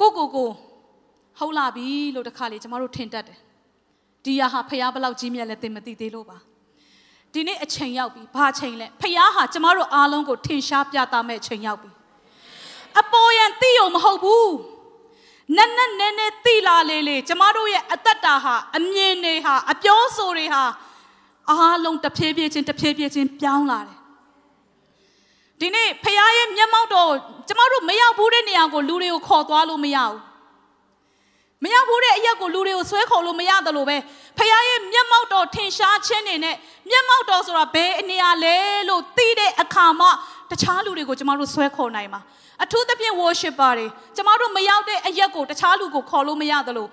[0.00, 0.50] ကိုကိုကို
[1.40, 3.38] ဟုတ်လာပြီလို့တခါလေကျမတို့ထင်တတ်တယ်
[4.24, 6.38] ဒီရဟာဖះဘလောက်ကြီးမြတ်လဲသင်မသိသေးလို့ပါ
[7.32, 11.90] ဒီနေ့အချိန်ရောက်ပြီဘာချိန်လဲဖះဟာကျမတို့အားလုံးကိုထင်ရှားပြသမဲ့အချိန်ရောက်ပြီ
[13.00, 14.54] အပေါ်ယံသိုံမဟုတ်ဘူး
[15.56, 20.62] နက်နက်နဲနဲသိလာလေလေကျမတို့ရဲ့အသက်တာဟာအမြင်တွေဟာအပြောဆိုတွေဟာ
[21.50, 23.98] အားလုံးတဖြည်းဖြည်းချင်းတဖြည်းဖြည်းချင်းပြောင်းလာတယ်
[25.60, 27.10] ဒီနေ့ဖះရဲ့မျက်မှောက်တော်
[27.48, 30.29] ကျမတို့မရောက်ဘူးတဲ့နေရာကိုလူတွေကိုခေါ်သွားလို့မရဘူး
[31.64, 33.96] မရောက်ဘူးတဲ့အရက်ကိုလူတွေကိုဆွဲခေါ်လို့မရတယ်လို့ပဲ
[34.38, 36.56] ဖခင်ရဲ့မျက်မှောက်တော်ထင်ရှားခြင်းတွေနဲ့
[36.90, 38.56] မျက်မှောက်တော်ဆိုတာဘယ်အနေရလဲ
[38.88, 40.06] လို့သိတဲ့အခါမှ
[40.50, 42.20] တခြားလူတွေကိုကျမတို့ဆွဲခေါ်နိုင်မှာ
[42.62, 46.88] အထူးသဖြင့် worshipper တွေကျမတို့မရောက်တဲ့အရက်ကိုတခြားလူကိုခေါ်လို့မရတယ်လို့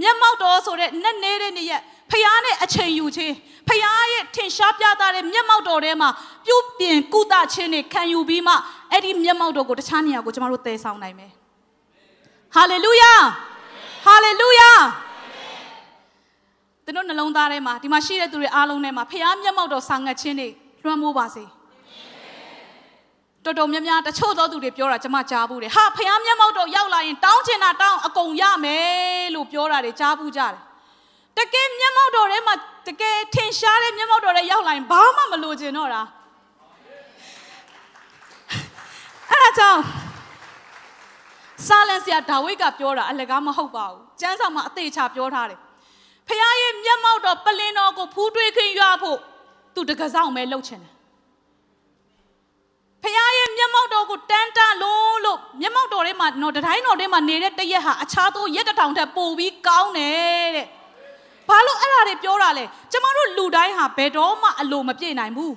[0.00, 1.80] မျက်မှောက်တော်ဆိုတဲ့နဲ့နေတဲ့နေရက်
[2.10, 3.34] ဖခင်နဲ့အချိန်ယူခြင်း
[3.68, 3.80] ဖခင်
[4.12, 6.08] ရဲ့ထင်ရှားပြသတဲ့မျက်မှောက်တော်ထဲမှာ
[6.46, 8.54] ပြုပြင်ကုသခြင်းတွေခံယူပြီးမှ
[8.90, 11.32] အဲ့ဒီမျက်မှောက်တော်ကိုတခြားနေရာကိုကျမတို့တည်ဆောင်နိုင်မယ်
[12.54, 13.12] ဟာလေလုယာ
[14.04, 14.70] ဟာလေလုယာ
[16.84, 20.48] သင်တို့နှလုံးသားထဲမှာဒီမှာရှိတဲ့သူတွေအားလုံးထဲမှာဖခင်မျက်မှောက်တော်ဆောင်ငတ်ခြင်းတွေ
[20.84, 21.44] လွှမ်းမိုးပါစေ
[23.44, 30.54] တော်တော်များများတချို့သောသူတွေပြောတာကျွန်မကြားဘူးတယ်ဟာဖခင်မျက်မှောက်တော်ရောက်လာရင်တောင်းချင်တာတောင်းအကုန်ရမယ်လို့ပြောတာတွေကြားဘူးကြတယ်
[31.38, 32.54] တကယ်မျက်မှောက်တော်ထဲမှာ
[32.88, 36.02] တကယ်ထင်ရှားတဲ့မျက်မှောက်တော်ထဲရောက်လာရင်ဘာမှမလိုချင်တော့တာ
[39.30, 39.80] အဲ့ဒါကြောင့်
[41.66, 45.58] စာလန်ဆရာဒါဝိဒ်ကပြောတာအလကားမဟုတ်ပါဘူးကျမ်းစာမှာအသေးချာပြောထားတယ်
[46.28, 49.18] ဖခင်ရဲ့မျက်မှောက်တော်ပလင်တော်ကိုဖူးတွေးခင်းရဖို့
[49.74, 50.92] သူတကစားမဲလှုပ်ချင်တယ်
[53.02, 60.66] ဖခင်ရဲ့မျက်မှောက်တော်ကိုတန်းတလုံးလို့မျက်မှောက်တော်ထဲမှာတော့တတိုင်းတော်ထဲမှာနေတဲ့တရက်ဟာအခြားသောရက်တထောင်ထက်ပိုပြီးကောင်းတယ်တဲ့
[61.48, 65.54] ဘာလို့အဲ့ဒါတွေပြောတာလဲကျမတို့လူတိုင်းဟာဘယ်တော့မှအလိုမပြည့်နိုင်ဘူး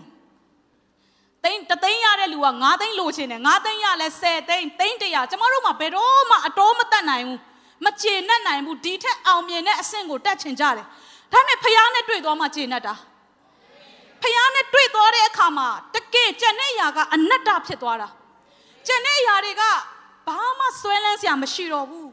[1.45, 7.39] သိန်းတသိန်းရတဲ့လူက9သိန်းလိုချင်တယ်9သိန်းရလဲ10သိန်းသိန်း100ကျမတို့မှဘယ်တော့မှအတော်မတတ်နိုင်ဘူး
[7.85, 10.85] မကျေနပ်နိုင်ဘူးဒီထက်အောင်မြင်တဲ့အဆင့်ကိုတက်ချင်ကြတယ်
[11.31, 12.93] ဒါနဲ့ဖះနဲ့တွေ့သွားမှကျေနပ်တာ
[14.21, 18.07] ဖះနဲ့တွေ့သွားတဲ့အခါမှာတကယ်ကျန်တဲ့ຢာကအနတ္တဖြစ်သွားတာ
[18.87, 19.63] ကျန်တဲ့ຢာတွေက
[20.27, 22.09] ဘာမှဆွဲလန်းစရာမရှိတော့ဘူး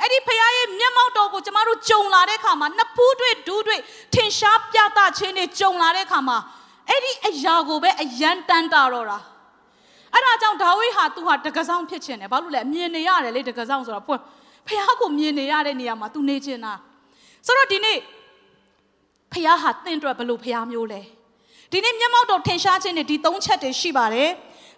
[0.00, 3.80] အဲ့ဒီဖခင်ရဲ့မျက်မှောက်တော်ကိုကျမတို့ကြုံလာတဲ့အခါမှာနှစ်ဖူးတွေ့ဒူးတွေ့
[4.14, 6.38] ထင်ရှားပြသခြင်းတွေကြုံလာတဲ့အခါမှာ
[6.88, 9.18] အဲ့ဒီအရာကိုပဲအယံတန်တာတော့တာ
[10.12, 14.20] အဲ့ဒါကြောင့်ဒါဝိဒ်ဟာသူဟာတကဆောင်ဖြစ်ခြင်းတယ်ဘာလို့လဲအမြင်နေရတယ်လေတကဆောင်ဆိုတာဖွင့်
[14.66, 16.72] ဖဖះကိုမြင်နေရတဲ့နေရာမှာ तू နေချင်တာ
[17.46, 17.98] ဆိုတော့ဒီနေ့
[19.32, 21.00] ဖះဟာတင့်အတွက်ဘလို့ဖះမျိုးလဲ
[21.72, 24.30] ဒီနေ့မျက်မှောက်တော်ထင်ရှားခြင်းနဲ့ဒီသုံးချက်တွေရှိပါတယ်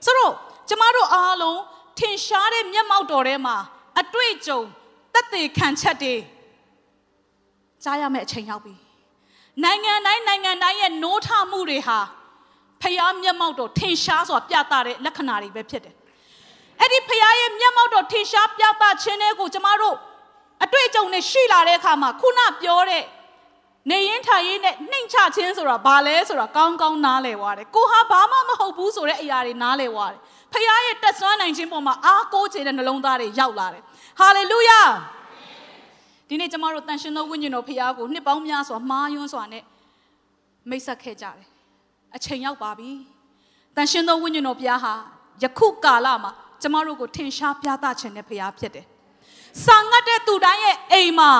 [0.05, 0.33] ဆိုတော့
[0.69, 1.61] ကျမတို့အားလုံး
[1.99, 3.57] ထင်ရှားတဲ့မျက်မှောက်တော်ထဲမှာ
[4.01, 4.61] အတွေ့အကြုံ
[5.15, 6.15] တက်သေးခံချက်တွေ
[7.85, 8.75] ကြားရမယ့်အချိန်ရောက်ပြီ
[9.65, 11.99] နိုင်ငံတိုင်းနိုင်ငံတိုင်းရဲ့နိုးထမှုတွေဟာ
[12.83, 15.95] ဖျားမျက်မှောက်တော်ထင်ရှားစွာပြသတဲ့လက္ခဏာတွေပဲဖြစ်တယ်
[16.81, 19.97] အဲ့ဒီဖျားရဲ့မျက်မှောက်တော်ထင်ရှားပြသခြင်းတွေကိုကျမတို့
[20.65, 23.05] အတွေ့အကြုံနဲ့ရှိလာတဲ့အခါမှာခုနပြောတဲ့
[23.91, 30.21] နေရင်ထိုင်ရင်နဲ့နှိမ်ချခြင်းဆိုတာဘာလဲဆိုတာကောင်းကောင်းနားလည်သွားတယ်ကိုဟာဘာမှမဟုတ်ဘူးဆိုတဲ့အရာတွေနားလည်သွားတယ်
[30.53, 33.83] ဖခင်ရဲ့တက်ဆွမ်းနိုင်ခြင်းပေါ်မှာအားကိုးခြင်းတဲ့နှလုံးသားတွေရောက်လာတယ်
[34.21, 34.81] ဟာလေလုယာ
[36.29, 39.65] ဒီနေ့ကျမတို့တန်ရှင်သောဝိညာဉ်တော်ဖခင်ကိုနှစ်ပေါင်းများစွာမှားယွန်းစွာနဲ့
[40.71, 41.47] မိတ်ဆက်ခဲ့ကြတယ်
[42.17, 42.91] အချိန်ရောက်ပါပြီ
[43.77, 44.93] တန်ရှင်သောဝိညာဉ်တော်ဘုရားဟာ
[45.43, 46.31] ယခုကာလမှာ
[46.63, 48.87] ကျမတို့ကိုထင်ရှားပြသခြင်းနဲ့ဖခင်ဖြစ်တယ်။
[49.65, 51.33] စာငတ်တဲ့သူတိုင်းရဲ့အိမ်မှာ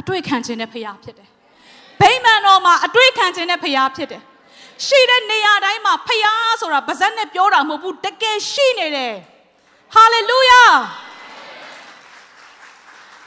[0.00, 1.28] အတွေ့ခံခြင်းနဲ့ဖခင်ဖြစ်တယ်။
[2.00, 4.22] ဗိမာန်တော်မှာအတွေ့ခံခြင်းနဲ့ဖခင်ဖြစ်တယ်။
[4.86, 9.14] ရှိတဲ့နေရာတိုင်းမှာဖခင်ဆိုတာဗဇက်နဲ့ပြောတာမဟုတ်ဘူးတကယ်ရှိနေတယ်။
[9.94, 10.64] ဟာလေလုယာ။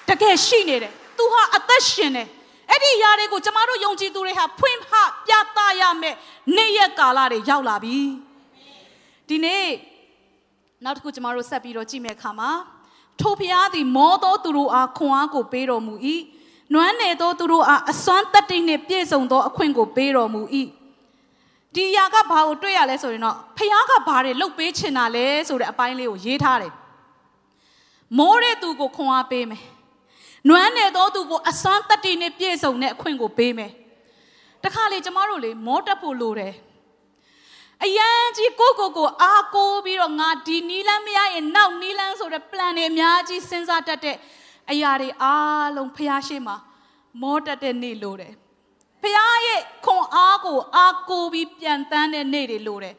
[0.09, 2.29] တကယ်ရှိနေတယ်။ तू ဟာအသက်ရှင်တယ်။
[2.71, 4.93] အဲ့ဒီຢာတွေကိုကျမတို့ယုံကြည်သူတွေဟာဖွင့်ဟ
[5.27, 6.17] ပြသရမယ်
[6.57, 7.99] နေ့ရက်ကာလတွေရောက်လာပြီ။
[9.29, 9.67] ဒီနေ့
[10.85, 12.51] နောက်တစ်ခုကျမတို့ဆက်ပြီးတော့ကြည့်မယ်အခါမှာ
[13.21, 15.95] ထိုဖျားသည်မောသောသူတို့အားခွန်အားကိုပေးတော်မူ၏
[16.75, 20.43] နွမ်းနယ်သောသူတို့အားအစွမ်းတတ္တိနှင့်ပြည့်စုံသောအခွင့်ကိုပေးတော်မူ၏
[21.75, 26.73] ဒီຢာကဘာကိုတွေ့ရလဲဆိုရင်တော့ဖျားကဘာတွေလှုပ်ပေးချင်တာလဲဆိုတဲ့အပိုင်းလေးကိုရေးထားတယ်
[28.19, 29.63] မိုးတဲ့သူကိုခွန်အားပေးမယ်
[30.48, 33.72] နွမ်းနယ်သောသူကိုအစွမ်းတတ္တိနှင့်ပြည့်စုံတဲ့အခွင့်ကိုပေးမယ်
[34.64, 36.54] တခါလေကျမတို့လေမောတက်ဖို့လိုတယ်
[37.84, 44.18] အရန်ကြီးကိုကိုကိုအားကိုးပြီးတော့ငါဒီနီလန်းမရရင်နောက်နီလန်းဆိုတဲ့ plan တွေအများကြီးစဉ်းစားတတ်တဲ့
[44.72, 46.56] အရာတွေအားလုံးဖျားရှိမှာ
[47.22, 48.34] မောတက်တဲ့နေ့လို့တယ်
[49.04, 52.96] ဖျားရဲ့ခွန်အားကိုအားကိုးပြီးပြန်တန်းတဲ့နေ့တွေလို့တယ်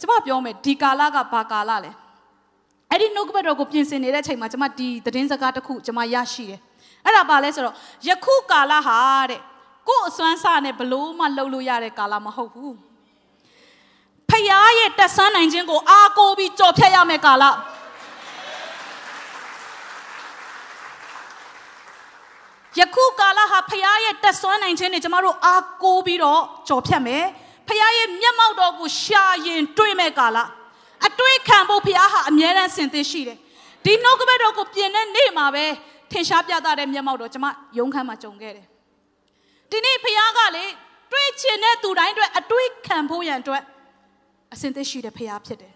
[0.00, 1.92] ကျမပြောမယ်ဒီကာလကဘာကာလလဲ
[2.90, 6.60] အဲ့ဒီနှုတ်ကပတ်တော်ကိုပြင်ဆင်နေတဲ့အချိန်မှာကျမဒီသတင်းစကားတစ်ခုကျမရရှိတယ်
[7.04, 7.74] အဲ့ဒါဘာလဲဆိုတော့
[8.08, 8.98] ယခုကာလဟာ
[9.30, 9.40] တဲ့
[9.88, 12.76] ကို့အစွမ်းစနဲ့ဘလို့မှလှုပ်လို့ရတဲ့ကာလမဟုတ်ဘူး
[14.28, 14.44] ဖခင်
[14.78, 17.44] ရဲ့တက်ဆန်းနိုင်ခြင်းကိုအားကိုးပြီးကြော်ဖြတ်ရမယ့်ကာလ
[22.78, 27.24] ယခုကာလဟာဖခင်ရဲ့တက်ဆွမ်းနိုင်ခြင်းနဲ့ကျမတို့အားကိုးပြီးတော့ကြော်ဖြတ်မယ်
[27.68, 30.38] ဖခင်ရဲ့မျက်မှောက်တော်ကိုရှာရင်တွေ့မဲ့ကာလ
[31.06, 33.38] အတွေ့ခံဖို့ဖခင်ဟာအမြဲတမ်းဆင်သစ်ရှိတယ်
[33.84, 35.64] ဒီနှုတ်ကပတ်တော်ကိုပြင်တဲ့နေ့မှာပဲ
[36.12, 37.46] ထင်ရှားပြသတဲ့မျက်မှောက်တော်ကျမ
[37.78, 38.66] ယုံခမ်းမှာကြုံခဲ့တယ်
[39.70, 40.64] ဒီနေ့ဖခင်ကလေ
[41.12, 43.62] တွေ့ချင်တဲ့သူတိုင်းအတွက်အတွေ့ခံဖို့ရန်အတွက်
[44.52, 45.72] အစင်သစ်ရှိတဲ့ဖခင်ဖြစ်တယ်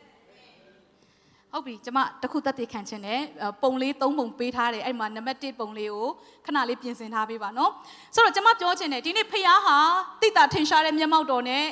[1.52, 3.20] ဟုတ်ပြီကျမတခုတက်တည်ခံခြင်းနဲ့
[3.62, 6.08] ပုံလေး၃ပုံပေးထားတယ်အဲ့မှာနံပါတ်1ပုံလေးကို
[6.46, 7.72] ခဏလေးပြင်ဆင်ထားပေးပါနော်
[8.14, 9.78] ဆိုတော့ကျမပြောချင်တယ်ဒီနေ့ဖခင်ဟာ
[10.20, 11.64] တိတာထင်ရှားတဲ့မျက်မှောက်တော်နဲ့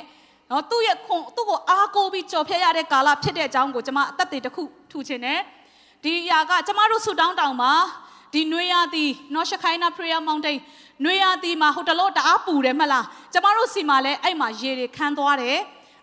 [0.51, 5.39] နော်သူ့ရဲ့ခွန်သူ့ကိုအားကိုးပြီးကြော်ဖြတ်ရတဲ့ကာလဖြစ်တဲ့အကြောင်းကိုကျမအသက်တည်တစ်ခုထူချင်တယ်
[6.03, 7.73] ဒီအရာကကျမတို့ဆူတောင်းတောင်မှာ
[8.33, 10.57] ဒီနွေရာသီနော်ရှခိုင်းနာ prayer mountain
[11.03, 15.57] နွေရာသီမှာဟိုတလို့တအားပူတယ်မလားကျမတို့စီမှာလည်းအဲ့မှာရေတွေခန်းသွားတယ်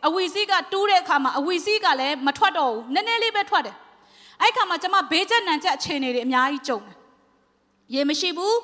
[0.07, 3.77] အဝီစီးကတူးတဲ့အခါမှာအဝီစီးကလည်းမထွက်တော့ဘူးနည်းနည်းလေးပဲထွက်တယ်
[4.43, 6.97] အဲ့ခါမှာကျမဘေးချက်နံချက်အခြေအနေတွေအများကြီးကြုံတယ်
[7.95, 8.59] ရေမရှိဘူး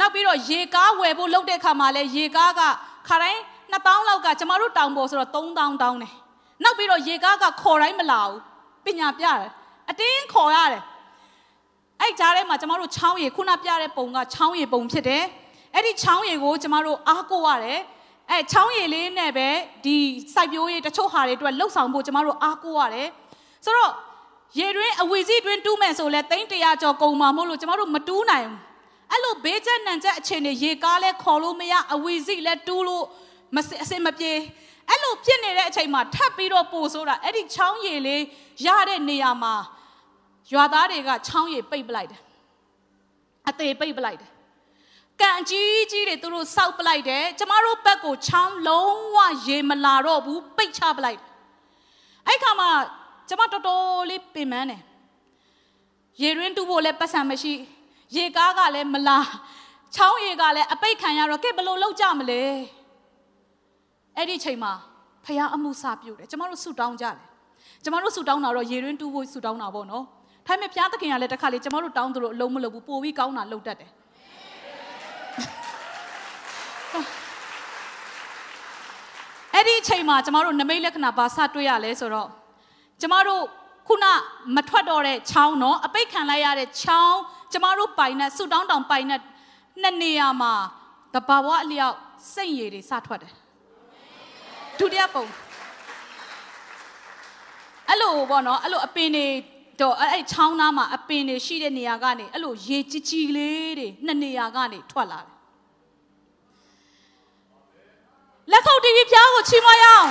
[0.00, 2.60] နောက်ပြီးတော့ရေကားဝယ်ဖို့လုပ်တဲ့ခါမှာလည်းရေကားက
[3.08, 3.40] ခါတိုင်း
[3.72, 6.14] 2000လောက်ကကျမတို့တောင်ပေါ်ဆိုတော့3000တောင်းတယ်
[6.62, 8.40] နောက်ပြီးတော့ရေကားကခေါ်တိုင်းမလာဘူး
[8.84, 9.50] ပညာပြတယ်
[9.90, 10.82] အတင်းခေါ်ရတယ်
[12.00, 15.24] အဲ့ကြားထဲမှာကျမတို့ချောင်းရည်ခုနပြတဲ့ပုံကချောင်းရည်ပုံဖြစ်တယ်
[15.74, 17.80] အဲ့ဒီချောင်းရည်ကိုကျမတို့အားကိုရတယ်
[18.30, 19.48] အဲချောင်းရည်လေးနဲ့ပဲ
[19.84, 19.96] ဒီ
[20.34, 23.08] စိုက်ပျိုးရေးတချို့ဟာတွေအတွက်လှုပ်ဆောင်ဖို့ကျမတို့အားကိုရတယ်
[23.64, 23.92] ဆိုတော့
[24.58, 28.58] ရေတွင်းအဝီစီတွင်းတူးမယ်ဆိုလဲတိန်းတရာကျော်ကုန်မှာမို့လို့ကျမတို့မတူးနိုင်ဘူး
[29.10, 33.04] အဲ့လိုဘေးချက်နံချက်အခြေအနေရေကားလဲခေါ်လို့မရအဝီစီလဲတူးလို့
[33.54, 34.32] မစအစင်မပြေ
[34.88, 38.22] အဲ့လိုဖြစ်နေတဲ့အချိန်မှာထပ်ပြီးတော့ပို့ဆိုတာအဲ့ဒီချောင်းရည်လေး
[38.66, 39.54] ရတဲ့နေရာမှာ
[40.52, 42.22] ရွာသားတွေကချောင်းရည်ပိတ်ပလိုက်တယ်
[43.48, 44.30] အသေးပိတ်ပလိုက်တယ်
[45.20, 51.20] ကန်ကြီးကြီးတွေသူတို့စောက်ပလိုက်တယ်ကျမတို့ဘက်ကိုချောင်းလုံးဝရေမလာတော့ဘူးပိတ်ချပလိုက်
[52.26, 52.70] အဲ့ခါမှာ
[53.28, 54.82] ကျမတော်တော်လေးပင်ပန်းတယ်
[56.22, 57.54] ရေရင်းတူဖို့လည်းပတ်စံမရှိ
[58.16, 59.18] ရေကားကလည်းမလာ
[59.94, 62.42] ချောင်းရေကလည်းအပိတ်ခံရတော့ကဲဘလို့လောက်ကြမလဲ
[64.16, 64.72] အဲ့ဒီချိန်မှာ
[65.24, 67.16] ဖះအမှုစပြုတ်တယ်ကျမတို့ဆူတောင်းကြတယ်
[67.84, 70.04] ကျမတို့ဆူတောင်းတာတော့ရေရင်းတူဖို့ဆူတောင်းတာပေါ့နော်
[70.46, 73.90] ထိုင်မဲ့ဖះသခင်ကလည်းတစ်ခါလေကျမတို့တောင်းသလိုအလုံးမလုပ်ဘူးပို့ပြီးကောင်းတာလုပ်တတ်တယ်
[79.54, 82.28] အဲ့ဒီအချိန်မှာကျမတို့နမိတ်လက္ခဏာဘာစတွေ့ရလဲဆိုတော့
[83.00, 83.42] ကျမတို့
[83.88, 84.06] ခုန
[84.56, 87.18] မထွက်တော့တဲ့ချောင်းနော်အပိတ်ခံလိုက်ရတဲ့ချောင်း
[87.52, 89.20] ကျမတို့ပိုင်နဲ့ဆူတောင်းတောင်ပိုင်နဲ့
[89.82, 90.52] နှစ်နေရာမှာ
[91.14, 91.96] တဘာဝအလျောက်
[92.34, 93.32] စိတ်ရည်တွေစထွက်တယ်
[94.78, 95.24] ဒုတိယပုံ
[97.88, 99.26] အဲ့လိုပေါ့နော်အဲ့လိုအပင်တွေ
[99.80, 105.30] တော့အဲ့ချောင်းသားမှာအပင်တွေရှိတဲ့နေရာကနေအဲ့လိုရေကြီးကြီးလေးတွေနှစ်နေရာကနေထွက်လာတယ်
[108.50, 110.10] လက်ခုပ်တီးပြီးဖျားကိုချီးမွမ်းရအောင်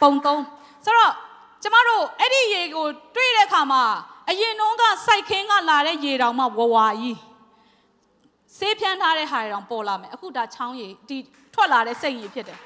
[0.00, 0.42] ပုံသုံး
[0.84, 1.12] ဆိုတော့
[1.62, 3.82] ကျမတို့အဲ့ဒီရေကို တွေ့တဲ့အခါမှာ
[4.28, 7.31] အရင်နှုန်းကစိုက်ခင်းကလာတဲ့ရေတောင်မှဝဝါကြီး
[8.58, 11.16] ဆေးဖြန်းထားတဲ့ဟာတွေတောင်ပေါ်လာမယ်အခုဒါချောင်းရေဒီ
[11.54, 12.58] ထွက်လာတဲ့စိတ်ရည်ဖြစ်တယ်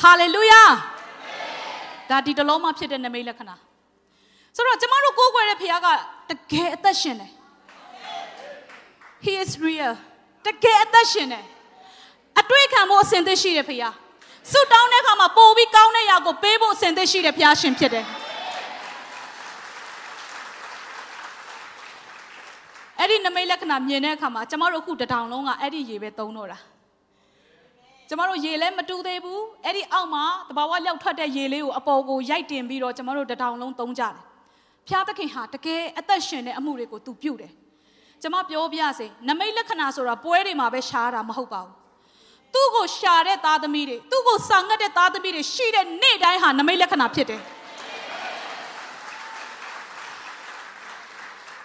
[0.00, 0.62] ဟာလေလုယာ
[2.10, 3.54] ဒါဒီတလုံးမှဖြစ်တဲ့နမိတ်လက္ခဏာ
[4.56, 5.88] ဆိုတော့ကျမတို့ကိုးကွယ်တဲ့ဖခင်က
[6.30, 7.32] တကယ်အသက်ရှင်တယ်
[9.24, 9.92] He is real
[10.46, 11.44] တကယ်အသက်ရှင်တယ်
[12.40, 13.94] အတွေ့ခံဖို့အစဉ်သစ်ရှိတယ်ဖခင်
[14.50, 18.06] ဆုတောင်းတဲ့အခါမှာပို့ပြီးကောင်းတဲ့ຢာကိုပေးဖို့အစဉ်သစ်ရှိတယ်ဖခင်ရှင်ဖြစ်တယ်
[23.00, 26.58] အဲ့ဒီနမိတ်လက္ခဏာမြင်တဲ့အခါမှာကျမတို့အခုတထောင်လုံးကအဲ့ဒီရေပဲသုံးတော့တာ
[28.08, 34.14] ကျမတို့ရေလည်းမတူသေးဘူးအဲ့ဒီအောက်မှာတဘာဝလောက်ထွက်တဲ့ရေလေးကိုအပေါ်ကိုရိုက်တင်ပြီးတော့ကျမတို့တထောင်လုံးသုံးကြတယ်
[34.88, 37.52] ဖျားသခင်ဟာတကယ်အသက်ရှင်တဲ့အမှုတွေကိုသူပြုတယ်
[38.22, 41.72] ကျမပြောပြစေနမိတ်လက္ခဏာဆိုတာပွဲတွေမှာပဲရှားတာမဟုတ်ပါဘူး
[42.54, 47.42] သူ့ကိုရှာတဲ့သားသမီးတွေသူ့ကိုစာငတ်တဲ့သားသမီးတွေရှိတဲ့နေ့တိုင်းဟာနမိတ်လက္ခဏာဖြစ်တယ်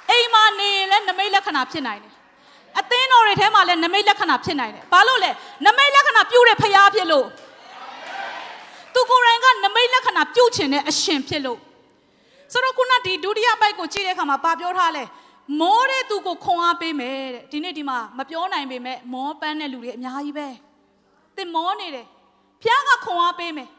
[0.09, 0.43] အိမ်မှာ
[1.09, 2.13] နေရင်လည်းနမိတ်လက္ခဏာဖြစ်နိုင်တယ်
[2.79, 5.31] အသင်းတော်တွေထဲမှာလည်းနမိတ်လက္ခဏာဖြစ်နိုင်တယ်ဘာလို့လဲ
[5.65, 7.25] နမိတ်လက္ခဏာပြုတဲ့ဖရားဖြစ်လို့
[8.93, 11.59] သူကိုယ်တိုင်ကနမိတ်လက္ခဏာပြုခြင်းတဲ့အရှင်ဖြစ်လို့
[12.53, 15.03] ဆိုတော့ခုနဒီဒုတိယပိုက်ကိုကြည့်တဲ့အခါမှာဘာပြောထားလဲ
[15.59, 20.47] မောတဲ့သူကိုခွန်အားပေးမယ်တဲ့ဒီနေ့ဒီမှာမပြောနိုင်ပေမဲ့မောပန်းတဲ့လူတွေအများကြီးပဲ
[21.35, 22.05] သင်မောနေတယ်
[22.63, 23.69] ဖျားကခွန်အားပေးမယ်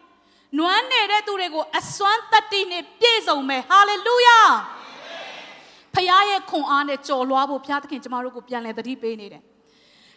[0.58, 4.40] နွမ်းနေတဲ့သူတွေကိုအစွမ်းတတ္တိနဲ့ပြည့်စုံမယ်ဟာလေလုယာ
[5.96, 9.42] ဖခင်ရဲ့ခွန်အားနဲ့ကြော်လွှားဖို့ဘုရားသခင်ကျမတို့ကိုပြန်လည်သတိပေးနေတယ်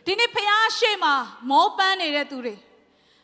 [0.05, 1.13] ဒီနေ့ဖခင်ရှေ့မှာ
[1.49, 2.55] မောပန်းနေတဲ့သူတွေ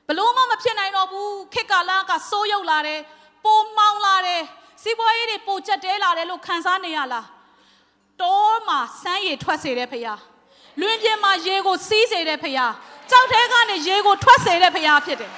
[0.07, 2.99] ဘလို့မှမဖြစ်နိုင်တော့ဘူးခေတ်ကာလကစိုးရုပ်လာတယ်
[3.43, 4.41] ပိုမောင်းလာတယ်
[4.83, 7.27] စီးပွားရေးတွေပိုကျက်တဲလာတယ်လို့ခံစားနေရလား
[8.21, 10.19] တောမှာစမ်းရည်ထွက်စေတဲ့ဖခင်
[10.81, 12.71] လွင်ပြင်မှာရေကိုစီးစေတဲ့ဖခင်
[13.09, 15.31] ကြောက်ထဲကနေရေကိုထွက်စေတဲ့ဖခင်ဖြစ်တယ်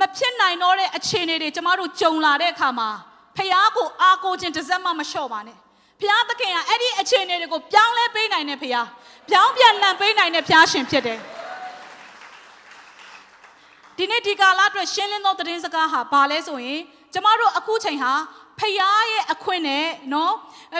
[0.00, 2.88] မဖြစ်နိုင်တော့တဲ့အခြေအနေတွေကျမတို့ကြုံလာတဲ့အခါမှာ
[3.36, 5.56] ဖះကိုအားကိုးခြင်းတစ်စက်မှမလျှော့ပါနဲ့
[6.00, 8.76] ဖះသခင်ကအဲ့ဒီအခြေအနေတွေကိုပြောင်းလဲပေးနိုင်တဲ့ဖះ
[9.30, 11.18] ပြောင်းပြန်လှန်ပေးနိုင်တဲ့ဖះရှင်ဖြစ်တယ်
[13.96, 16.80] ဒီနေ့ဒီကာလအတွက်ရှင်းလင်းသောသတင်းစကားဟာဘာလဲဆိုရင်
[17.12, 18.12] ကျမတို့အခုချိန်ဟာ
[18.58, 20.34] ဖះရဲ့အခွင့်နဲ့နော်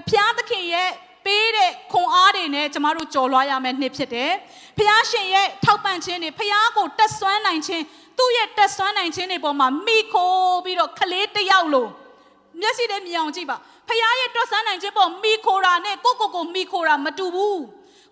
[0.08, 0.90] ဖះသခင်ရဲ့
[1.24, 4.30] ပေးတဲ့ခွန်အားတွေနဲ့ကျမတို့ကြော်လွှားရမယ့်နှစ်ဖြစ်တယ်။
[4.78, 7.84] ဖះရှင်ရဲ့ထောက်ပံ့ခြင်းတွေဖះကိုတက်ဆွမ်းနိုင်ခြင်း
[8.18, 11.86] သူ့ရဲ့တက်ဆွမ်းနိုင်ခြင်းတွေပေါ်မှာမိခိုးပြီးတော့ခလေးတယောက်လို
[12.60, 13.56] မျက်စိနဲ့မြင်အောင်ကြည့်ပါ
[13.88, 17.62] ဖခင်ရဲ့တက်ဆွမ်းနိုင်ခြင်းပေါ်မိခိုးတာနဲ့ကိုကိုကိုမိခိုးတာမတူဘူး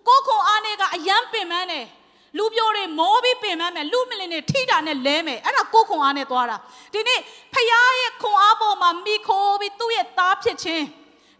[0.09, 1.87] ကိုခွန်အားနဲ့ကအယမ်းပင်ပန်းတယ်
[2.39, 6.57] လူပြိုတွေမောပြီးပင်ပန်းမယ်လူမလင်တွေထိတာနဲ့လဲမယ်အဲ့ဒါကိုခွန်အားနဲ့သွားတာ
[6.93, 7.21] ဒီနေ့
[7.55, 10.85] ဖခင်ရဲ့ခွန်အားပေါ်မှာမိခိုးပြီးသူ့ရဲ့သားဖြစ်ခြင်း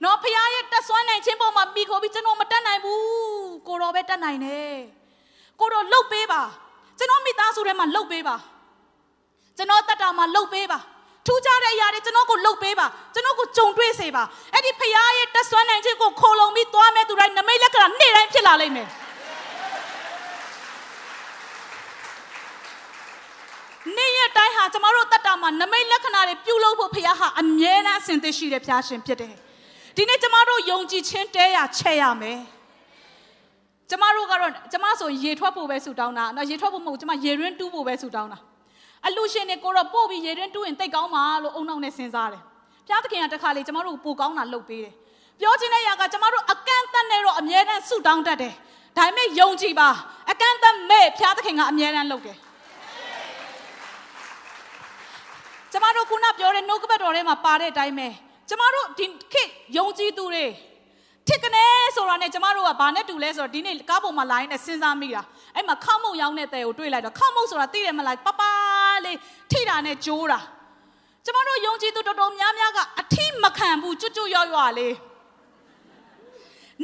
[0.05, 3.03] နော်ဖခင်ရဲ့တက်ဆွမ်းနိုင်ခြင်းပေါ်မှာမိခိုးပြီးကျွန်တော်မတက်နိုင်ဘူး
[3.69, 4.75] ကိုတော်ပဲတက်နိုင်တယ်
[5.61, 6.43] ကိုတော်လှုပ်ပေးပါ
[6.99, 8.37] ကျွန်တော်မိသားစုထဲမှာလှုပ်ပေးပါ
[9.57, 10.79] ကျွန်တော်တက်တာမှာလှုပ်ပေးပါ
[11.27, 18.89] ထူးခြားတဲ့အရာတွေကျွန်တော်ကိုလှုပ်ပေးပါကျွန်တော်ကိုကြုံတွေ့စေပါအဲ့ဒီဖခင်ရဲ့တက်ဆွမ်းနိုင်ခြင်းကိုခိုလုံပြီးသွားမဲ့သူတိုင်းနမိတ်လက္ခဏာနေ့တိုင်းဖြစ်လာလိမ့်မယ်
[23.97, 29.35] နေ့ရက်တိုင်းဟာကျမတို့တက်တာမှာနမိတ်လက္ခဏာတွေပြုလုပ်ဖို့ဖခင်ဟာအမြဲတမ်းအစဉ်သစ်ရှိတဲ့ဖခင်ရှင်ဖြစ်တယ်
[30.01, 32.41] ဒီနေ့ကျမတို့ယုံကြည်ခြင်းတဲရချက်ရမယ်
[33.91, 38.39] ကျမတို့ကတော့ကျမဆိုရေထွက်ဖို့ပဲဆူတောင်းတာနော်ရေထွက်ဖို့မဟုတ်ကျမရေရင်းတူးဖို့ပဲဆူတောင်းတာ
[39.07, 42.43] အလူရှင်တွေကိုတော့ပို့ပြီးရေရင်းတူးရင်တိတ်ကောင်းပါလို့အုံနောက်နဲ့စဉ်းစားတယ်
[42.87, 44.95] ဘုရားသခင်ကတခါလေကျမတို့ပိုကောင်းတာလုပ်ပေးတယ်
[45.41, 48.55] ပြောချင်တဲ့ຢာကကျမတို့အကန့်အသတ်နဲ့တော့အမြဲတမ်းဆူတောင်းတတ်တယ်
[48.97, 49.89] ဒါပေမဲ့ယုံကြည်ပါ
[50.31, 52.37] အကန့်အသတ်မဲ့ဘုရားသခင်ကအမြဲတမ်းလုပ်တယ်
[55.73, 58.09] ကျမတို့ခုနပြောတဲ့နှုတ်ကပတ်တော်ထဲမှာပါတဲ့အတိုင်းပဲ
[58.51, 60.47] ကျမတို့ဒီခေတ်ယုံကြည်သူတွေ
[61.29, 61.65] ထစ်ကနေ
[61.97, 65.23] ဆိုတာနဲ့ကျမတို့ကဘာနဲ့တူလဲဆိုတော့ဒီနေ့ကားပေါ်မှာလာရင်လည်းစဉ်းစားမိတာ
[65.55, 68.43] အဲ့မှာခောက်မုတ်ရောင်းတဲ့တဲ့ကိုတွေ့လိုက်တော့ခောက်မုတ်ဆိုတာသိတယ်မလားပပ
[69.05, 69.17] လေး
[69.51, 70.39] ထိတာနဲ့ကြိုးတာ
[71.25, 74.95] ကျမတို့ယုံကြည်သူတော်တော်များများကအထိမခံဘူးကျွတ်ကျွတ်ရွရွလေး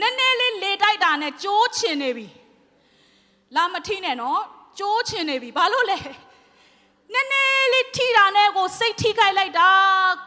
[0.00, 2.26] နည်းနည်းလေးလေတိုက်တာနဲ့ကြိုးချင်နေပြီ
[3.56, 4.40] လာမထိနဲ့နော်
[4.78, 5.98] ကြိုးချင်နေပြီဘာလို့လဲ
[7.12, 9.68] နည်းနည်းလေးထိတာနဲ့ကိုစိတ်ထိခိုက်လိုက်တာ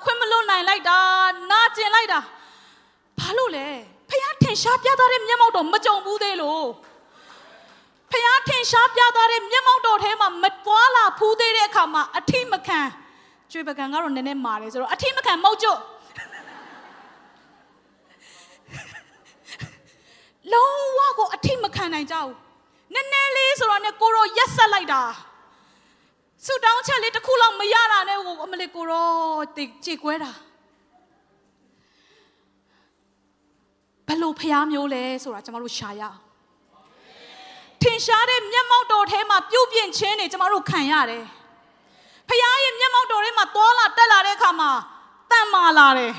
[0.03, 0.99] ခွင့်မလွတ်နိုင်လိုက်တာ
[1.51, 2.19] နာကျင်လိုက်တာ
[3.19, 3.67] ဘာလို့လဲ
[4.09, 6.65] ဖះထင်ရှားပြသတဲ့မျက်မှောက်တော်မကြုံဘူးသေးလို့
[8.11, 12.79] ဖះထင်ရှားပြသတဲ့မျက်မှောက်တော်ထဲမှာမပွားလာဖူးသေးတဲ့အခါမှာအထိမခံ
[13.51, 15.67] ကျွေပကံကတော့နည်းနည်းမာတယ်ဆိုတော့အထိမခံမဟုတ်ကြ
[20.53, 22.33] လုံးဝကိုအထိမခံနိုင်ကြဘူး
[22.93, 25.03] နည်းနည်းလေးဆိုတော့ねကိုရောရက်ဆက်လိုက်တာ
[26.45, 29.10] ဆူတောင်းချက်လေးတစ်ခုလောက်မရတာနဲ့ကိုအမလေးကိုရော
[29.56, 30.32] တိတ်ကြေကွဲတာ
[34.08, 36.17] ဘလို့ဖျားမျိုးလဲဆိုတာကျမတို့ရှာရအောင်
[37.82, 41.25] ထင်ရှားတဲ့မျက်မှောက်တော်ထဲမှာပြုတ်ပြင်းခြင်းတွေကျမတို့ခံရတယ်
[42.30, 44.71] ဖျားရဲ့မျက်မှောက်တော်ထဲမှာသွာလာတက်လာတဲ့အခါမှာ
[45.32, 46.13] တန်မာလာတယ်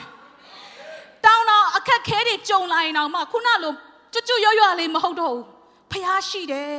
[1.25, 3.75] တောင်းတော့အခက်ခဲတွေကြုံလာရင်တော့မှခုနလို
[4.13, 5.45] ကျွတ်ကျွတ်ရွရွလေးမဟုတ်တော့ဘူး
[5.93, 6.77] ဖျားရှိတယ်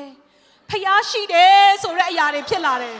[0.69, 2.97] ဖျားရှိတယ်ဆိုတဲ့အရာတွေဖြစ်လာတယ်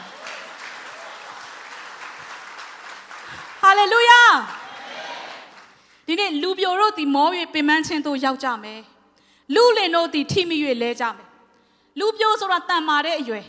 [3.62, 4.22] ဟာလေလုယာ
[6.08, 8.82] ဒီနေ့လူပြိုတို့ဒီမော၍ပင်ပန်းခြင်းတို့ရောက်ကြမယ်
[9.56, 11.28] လူလင်တို့ဒီထိမိ၍လဲကြမယ်
[12.00, 13.46] လူပြိုဆိုတာတန်မာတဲ့အရွယ်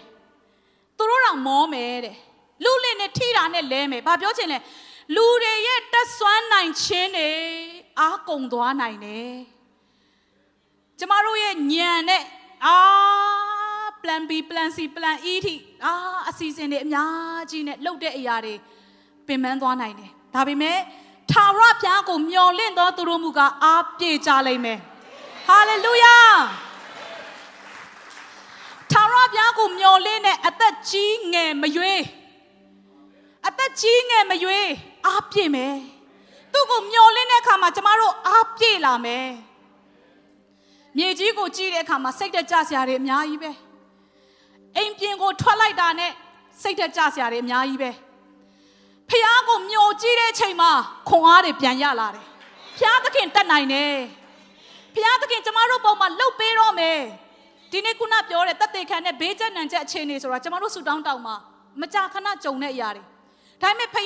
[0.97, 2.17] သူတို့တော့မောမယ်တဲ့
[2.65, 4.59] လူလင်နဲ့ထိတာနဲ့လဲမယ်ဘာပြောချင်လဲ
[5.15, 7.31] လူတွေရဲ့တက်ဆွမ်းနိုင်ခြင်းတွေ
[7.99, 9.35] အားကုန်သွားနိုင်တယ်
[10.99, 12.23] ကျမတို့ရဲ့ညံနဲ့
[12.67, 12.77] အာ
[14.03, 15.93] plan B plan C plan E ထိအာ
[16.29, 18.55] အစီအစဉ်တွေအများကြီးနဲ့လှုပ်တဲ့အရာတွေ
[19.27, 20.79] ပင်ပန်းသွားနိုင်တယ်ဒါပေမဲ့
[21.31, 24.79] ထာဝရဘုရားကိုမျှော်လင့်သောသူတို့မူကားအားပြေကြလိမ့်မယ်
[25.49, 26.17] ဟာလေလုယာ
[28.91, 32.03] ထာဝရဘုရားကိုမျှော်လင့်တဲ့အသက်ကြီးငယ်မရွေး
[33.49, 34.71] အသက်ကြီးငယ်မရွေး
[35.07, 35.77] အားပြေမယ်
[36.53, 39.29] သူ့ကိုမျှော်လင့်တဲ့အခါမှာကျမတို့အားပြေလာမယ်
[40.97, 43.53] မြေကြီးကိုကြည့်တဲ့အခါမှာစိတ်တက်ကြစရာတွေအများကြီးပဲ
[44.77, 46.13] အိမ်ပြင်ကိုထွက်လိုက်တာနဲ့
[46.63, 47.91] စိတ်တက်ကြစရာတွေအများကြီးပဲ
[49.13, 50.71] ဖះကိုမျောကြည့်တဲ့အချိန်မှာ
[51.09, 52.25] ခွန်အားတွေပြန်ရလာတယ်
[52.79, 53.95] ဖះသခင်တတ်နိုင်တယ်
[54.95, 56.99] ဖះသခင်ကျမတို့ပုံမှာလှုပ်ပေးတော့မယ်
[57.73, 61.37] ဒီနေ့ခုနပြောတဲ့တက်တေခံတဲ့ဘေးကျနံချက်အခြေအနေဆိုတာကျမတို့ဆူတောင်းတောင်းမှာ
[61.81, 63.05] မကြာခဏကြုံတဲ့အရာတွေ
[63.63, 64.03] ဒါပေမဲ့ဖះ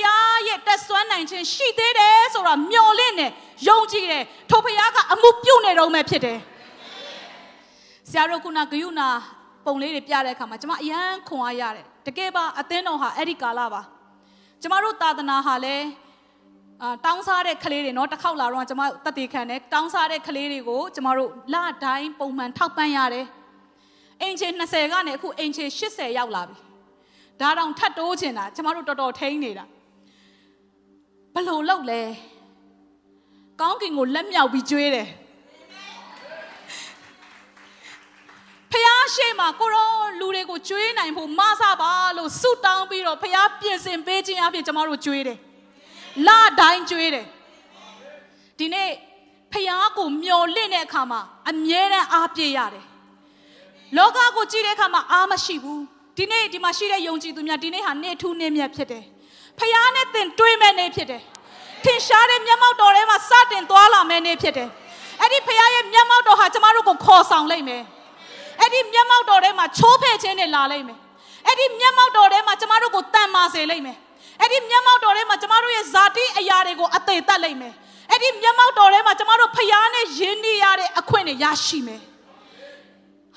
[0.49, 3.33] ရဲ့တက်ဆွမ်းနိုင်ခြင်းရှိသေးတယ်ဆိုတာမျော်လင့်တယ်
[3.69, 6.39] ယုံကြည်တယ်ထိုဖះကအမှုပြုတ်နေတော့မှဖြစ်တယ်
[8.11, 9.09] ဆရာတို့ခုနဂယုနာ
[9.65, 13.83] ပုံလေးတွေပြတဲ့အခါမှာကျွန်မအရန်ခွန်အားရတယ်တကယ်ပါအသင်းတော်ဟာအဲ့ဒီကာလပါ
[14.62, 15.86] ကျွန်မတို့သာသနာဟာလည်း
[16.82, 23.26] အာတောင်းစားတဲ့ကလေးတွေเนาะတစ်ခေါက်လာတော့ကျွန်မတတိခံတယ်တောင်းစားတဲ့ကလေးတွေကိုကျွန်မတို့လတိုင်းပုံမှန်ထောက်ပံ့ရတယ်
[24.22, 26.58] အင်ချေ20ကနေအခုအင်ချေ80ရောက်လာပြီ
[27.40, 29.66] ဒါတောင်ထတ်တိုးချင်တာကျွန်မတို့တော်တော်ထိန်းနေတာ
[31.34, 32.02] ဘလို့လောက်လဲ
[33.62, 35.08] ကောင်းကင်ကိုလက်မြောက်ပြီးကျွေးတယ်
[38.73, 45.39] ဖះရှိမှာကိုရောလူတွေကိုကျွေးနိုင်ဖို့မဆပါလို့ဆုတောင်းပြီးတော့ဖះပြင်ဆင်ပေးခြင်းအပြင်ကျမတို့ကျွေးတယ်
[46.27, 46.29] လ
[46.61, 47.27] တိုင်းကျွေးတယ်
[48.59, 48.91] ဒီနေ့
[49.53, 52.85] ဖះကိုမျော်လင့်တဲ့အခါမှာအမြဲတမ်းအားပြည့်ရတယ်
[53.97, 55.83] လောကကိုကြည့်တဲ့အခါမှာအားမရှိဘူး
[56.17, 59.05] ဒီနေ့ဒီမှာရှိတဲ့ယုံကြည်သူများဒီနေ့ဟာနေ့ထူးနေ့မြတ်ဖြစ်တယ်
[59.59, 61.23] ဖះနဲ့သင်တွေးမဲ့နေ့ဖြစ်တယ်
[61.85, 64.69] ထင်ရှားတဲ့မျက်မှောက်တော်ထဲမှာစတင်သွားလာမဲ့နေ့ဖြစ်တယ်
[65.21, 67.83] အဲ့ဒီဖះရဲ့မျက်မှောက်တော်ဟာကျမတို့ကိုခေါ်ဆောင်လိုက်မယ်
[68.61, 70.99] အဲ့ဒီမျက်မှောက်တော်ထဲမှာချိုးဖဲ့ခြင်းနဲ့လာလိမ့်မယ်
[71.47, 73.97] အဲ့ဒီမျက်မှောက်တော်ထဲမှာကျမတို့ကိုတန်မာစေလိမ့်မယ်
[74.41, 77.75] အဲ့ဒီမျက်မှောက်တော်ထဲမှာကျမတို့ရဲ့ဇာတိအရာတွေကိုအသေးသက်လိမ့်မယ်
[78.11, 82.03] အဲ့ဒီမျက်မှောက်တော်ထဲမှာကျမတို့ဖျားနဲ့ယဉ်နေရတဲ့အခွင့်တွေရရှိမယ်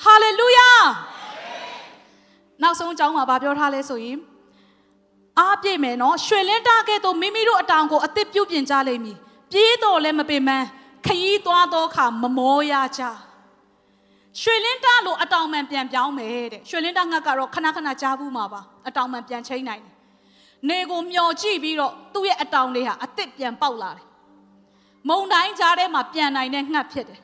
[0.04, 0.70] ဟာလေလုယာ
[2.62, 4.18] နောက်ဆုံးအကြောင်းမှာဗာပြောထားလဲဆိုရင်
[5.40, 9.18] အားပြည့်မယ်နော်ရွှေလင်းတာကဲ့သို့မိမိတို့အတောင်ကိုအသစ်ပြုတ်ပြင်ကြလိမ့်မည်
[9.52, 10.50] ပြေးတော်လည်းမပင်မ
[11.06, 13.02] ခရီးသွားသောအခါမမောရကြ
[14.42, 19.96] ရွှေလင်းတာလို့အတောင်မှန်ပြန်ပြောင်းမယ်တဲ့ရွှေလင်းတာငတ်ကတော့ခဏခဏကြားဘူးမှာပါအတောင်မှန်ပြန်ချိန်နိုင်တယ်
[20.70, 24.06] နေကိုမျောကြည့်ပြီးတော့သူ့ရဲ့အတောင်လေးဟာအစ်စ်ပြန်ပေါက်လာတယ်
[25.10, 27.20] မုံတိုင်းကြားထဲမှာပြန်နိုင်တဲ့ငှက်ဖြစ်တယ်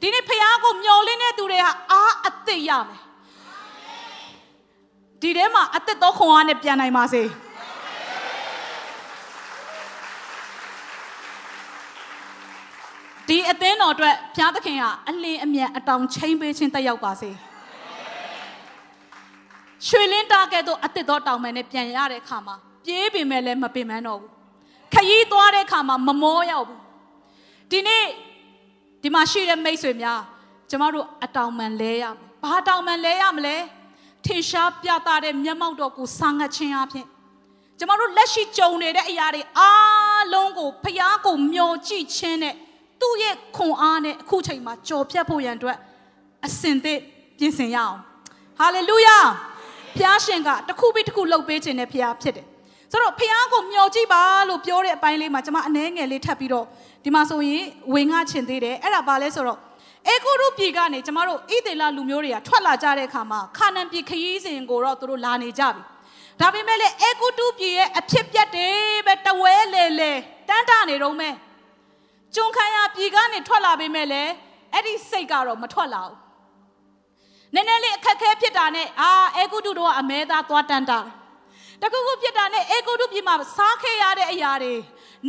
[0.00, 3.02] ဒီနေ့ဖះကိုမျောလင်းတဲ့သူတွေဟာအားအစ်စ်ရမယ်
[5.22, 7.22] ဒီထဲမှာအစ်စ်သောခွန်အားနဲ့ပြန်နိုင်ပါစေ
[13.32, 17.30] ဒီအသင်းတော်အတွက်ဘုရားသခင်ဟာအလင်းအမြန်အတောင်ချိန်ပေးခြင်းတက်ရောက်ပါစေ
[19.86, 24.30] ရွှေလင်းတာကဲ့သို့အသက်တော်တောင်မှန်နဲ့ပြန်ရတဲ့အခါမှာပြေးပင်မဲ့လည်းမပင်ပန်းတော့ဘူး
[24.94, 26.80] ခရီးသွားတဲ့အခါမှာမမောရောက်ဘူး
[27.70, 28.04] ဒီနေ့
[29.02, 30.20] ဒီမှာရှိတဲ့မိတ်ဆွေများ
[30.70, 33.56] ကျမတို့အတောင်မှန်လဲရမယ်ဘာတောင်မှန်လဲရမလဲ
[34.24, 37.06] ထင်ရှားပြသတဲ့မျက်မှောက်တော်ကိုစာငတ်ခြင်းအပြင်
[37.78, 42.56] ကျမတို့လက်ရှိကြုံနေတဲ့အရာတွေအားလုံးကိုဖျားကိုမျောကြည့်ခြင်းနဲ့
[43.02, 45.78] သူ့ရဲ့ခွန်အားနဲ့အခုချိန်မှာကြော်ဖြတ်ဖို့ရန်အတွက်
[46.46, 46.98] အစင်သစ်
[47.38, 47.96] ပြင်ဆင်ရအောင်
[48.58, 49.18] ဟာလေလုယာ
[49.96, 52.46] ဖျားရှင်ကတစ်ခုပြီးတစ်ခုလှုပ်ပေးခြင်းနဲ့ဖျားဖြစ်တယ်
[52.92, 56.66] ဆိုတော့ဖျားကိုမျှော်ကြည့်ပါလို့ပြောတဲ့အပိုင်းလေးမှာကျွန်မအနှဲငယ်လေးထပ်ပြီးတော့
[57.04, 59.58] ဒီမှာဆိုရင်ဝေငှချင်သေးတယ်အဲ့ဒါဘာလဲဆိုတော့
[60.08, 65.82] အေဂုရုပြည်ကနေကျမတို့ဣသေလလူမျိုးတွေကထွက်လာကြတဲ့အခါမှာခါနန်ပြည်ခရီးစဉ်ကိုတော့သူတို့လာနေကြပြီ
[66.40, 68.68] ဒါပေမဲ့လည်းအေဂုတုပြည်ရဲ့အဖြစ်ပြက်တွေ
[69.06, 70.12] ပဲတဝဲလေလေ
[70.48, 71.34] တန်းတာနေတော့မဲ့
[72.34, 74.32] ကျွန်းခမ်းရပြည်ကနေထွက်လာပေမဲ့လည်း
[74.72, 76.16] အဲ့ဒီစိတ်ကတော့မထွက်လာဘူး
[77.54, 81.00] နည်းနည်းလေးအခက်ခဲဖြစ်တာနဲ့အာအေဂုတုတော့အမဲသားသွားတန်းတာ
[81.80, 84.74] တခုခုဖြစ်တာနဲ့အေဂုတုပြည်မှာစားခဲ့ရတဲ့အရာတွေ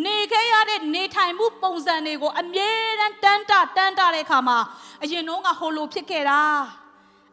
[0.03, 4.57] နေခဲ့ရတဲ့နေထိုင်မှုပုံစံတွေကိုအမြဲတမ်းတန်းတာတန်းတာတဲ့အခါမှာ
[5.03, 6.41] အရင်တော့ကဟိုလိုဖြစ်ခဲ့တာ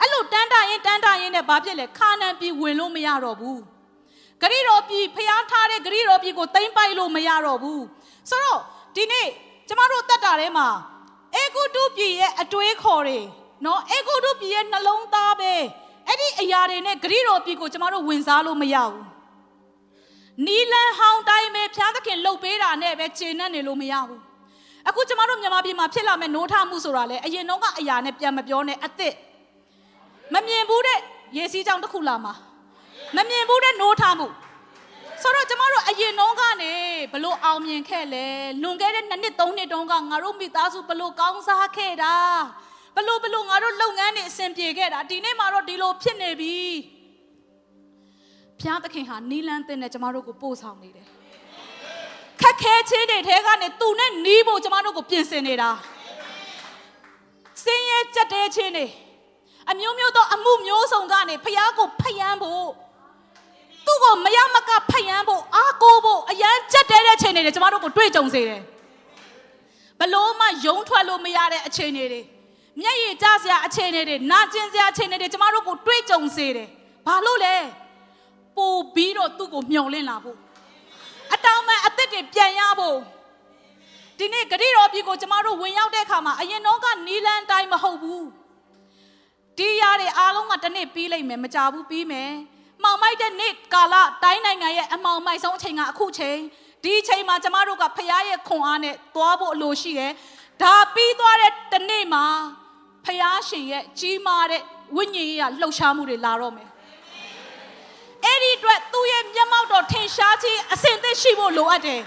[0.00, 3.60] အဲ့လိုတန်းတာရင်တန်းတာရင်နဲ့ဘာဖြစ်လဲခါနန်ပြည်ဝင်လို့မရတော့ဘူး
[4.40, 7.84] ဂရိတော်ပြည်ဖျားထားတဲ့ဂရိတော်ပြည်ကိုတိမ့်ပိုက်လို့မရတော့ဘူး
[8.30, 8.60] ဆိုတော့
[8.96, 9.28] ဒီနေ့
[9.70, 10.68] ကျမတို့တက်တာထဲမှာ
[11.34, 13.18] အေဂုတုပြည်ရဲ့အတွေးခေါ်တွေ
[13.64, 15.52] နော်အေဂုတုပြည်ရဲ့နှလုံးသားပဲ
[16.06, 19.04] အဲ့ဒီအရာတွေနဲ့ဂရိတော်ပြည်ကိုကျမတို့ဝင်စားလို့မရဘူး
[20.46, 24.20] နီလန်ဟောင်းတိုင်းပဲဖျားသခင်လှုပ်ပေးတာနဲ့ပဲခြေနဲ့နေလို့မရဘူး
[24.88, 29.14] အခုကျမတို့မြန်မာပြည်မှာဖြစ်လာမဲ့နိုးထမှုဆိုတာလေအရင်တော့ကအရာနဲ့ပြန်မပြောနဲ့အစ်စ်
[30.34, 30.98] မမြင်ဘူးတဲ့
[31.36, 32.32] ရေစီးကြောင်တစ်ခုလာမှာ
[33.16, 34.26] မမြင်ဘူးတဲ့နိုးထမှု
[35.22, 36.72] ဆိုတော့ကျမတို့အရင်နှုံးကနေ
[37.12, 38.26] ဘလို့အောင်မြင်ခဲ့လဲ
[38.62, 42.14] လွန်ခဲ့တဲ့နှစ်နှစ်သုံးနှစ်တုန်းကငါတို့မိသားစုဘလို့ကောင်းစားခဲ့တာ
[42.96, 46.56] ဘလို့ဘလို့ငါတို့လုပ်ငန်းတွေအဆင်ပြေခဲ့တာဒီနေ့မှတော့ဒီလိုဖြစ်နေပြီ
[48.58, 51.06] ဘုရားသခင်ဟာနီလန်းတင်နဲ့ကျမတို့ကိုပို့ဆောင်နေတယ်
[52.40, 55.70] ခက်ခဲခြင်းတွေထဲကနေသူနဲ့နီးဖို့ကျမတို့ကိုပြင်ဆင်နေတာ
[57.64, 58.86] စင်းရဲကြက်တဲခြင်းတွေ
[59.70, 62.70] အမျိုးမျိုးသောအမှုမျိုးစုံကနေဖះကိုဖယံဖို့
[63.90, 68.60] သူ့ကိုမရမကဖယံဖို့အားကိုးဖို့အရန်ကြက်တဲတဲ့ချိန်တွေကျမတို့ကိုတွေ့ကြုံစေတယ်
[70.00, 72.20] ဘလို့မှယုံထွက်လို့မရတဲ့အခြေအနေတွေ
[72.80, 76.68] မျက်ရည်ကျစရာအခြေအနေတွေနာကျင်စရာအခြေအနေတွေကျမတို့ကိုတွေ့ကြုံစေတယ်
[77.06, 77.54] ဘာလို့လဲ
[78.56, 80.36] ပို့ပြီးတော့သူ့ကိုမျှော်လင့်လာဖို့
[81.34, 82.98] အတောင်မှန်အသက်တွေပြန်ရဖို့
[84.18, 88.26] ဒီနေ့ဂရိတော်ပြည်ကိုကျမတို့ဝင်ရောက်တဲ့အခါမှာအရင်တော့ကနီလန်တိုင်းမဟုတ်ဘူး
[89.58, 92.32] ဒီရတဲ့အားလုံးကတစ်နေ့ပြီးလိမ့်မယ်မကြဘူးပြီးမယ်
[92.82, 96.38] မှောင်မိုက်တဲ့နေ့ကာလတိုင်းနိုင်ငံရဲ့အမှောင်မိုက်ဆုံးအချိန်ကအခုချိန်
[96.82, 100.12] ဒီအချိန်မှာကျမတို့ကဖရားရဲ့ခွန်အားနဲ့သွားဖို့အလိုရှိတယ်
[100.62, 102.24] ဒါပြီးသွားတဲ့တနေ့မှာ
[103.04, 104.62] ဖရားရှင်ရဲ့ကြီးမားတဲ့
[104.96, 106.68] ဝိညာဉ်ရေးရလှုပ်ရှားမှုတွေလာတော့မယ်
[108.24, 112.02] အဲ့ဒီအတွက်သူ့ရဲ့မျက်မှောက်တော်ထင်ရှားခြင်းအစဉ်သင့်ရှိဖို့လိုအပ်တယ်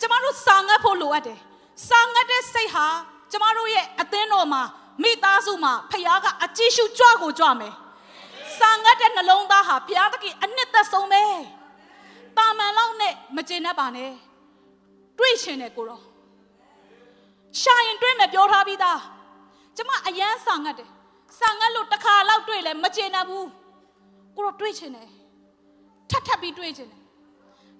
[0.00, 1.38] ကျမတို့စာငတ်ဖို့လိုအပ်တယ်
[1.88, 2.86] စာငတ်တဲ့စိတ်ဟာ
[3.30, 4.62] ကျမတို့ရဲ့အသင်းတော်မှာ
[5.02, 7.74] မိသားစုမှာဖခင်ကအကြည့်ရှုကြွကိုကြွမယ်
[8.58, 11.24] စာငတ်တဲ့နှလုံးသားဟာဘုရားသခင်အနှစ်သက်ဆုံးပဲ
[12.36, 14.12] တာမန်လောက်နဲ့မကျေနပ်ပါနဲ့
[15.18, 16.02] တွေးရှင်တယ်ကိုတော့
[17.60, 19.00] ရှာရင်တွေးမယ်ပြောထားပြီးသား
[19.76, 20.90] ကျမအယမ်းစာငတ်တယ်
[21.38, 23.48] စာငတ်လို့တစ်ခါလောက်တွေးလဲမကျေနပ်ဘူး
[24.36, 25.08] ကိုတော့တွေးချင်တယ်
[26.10, 27.00] ထပ်ထပ်ပြီးတွေးချင်တယ်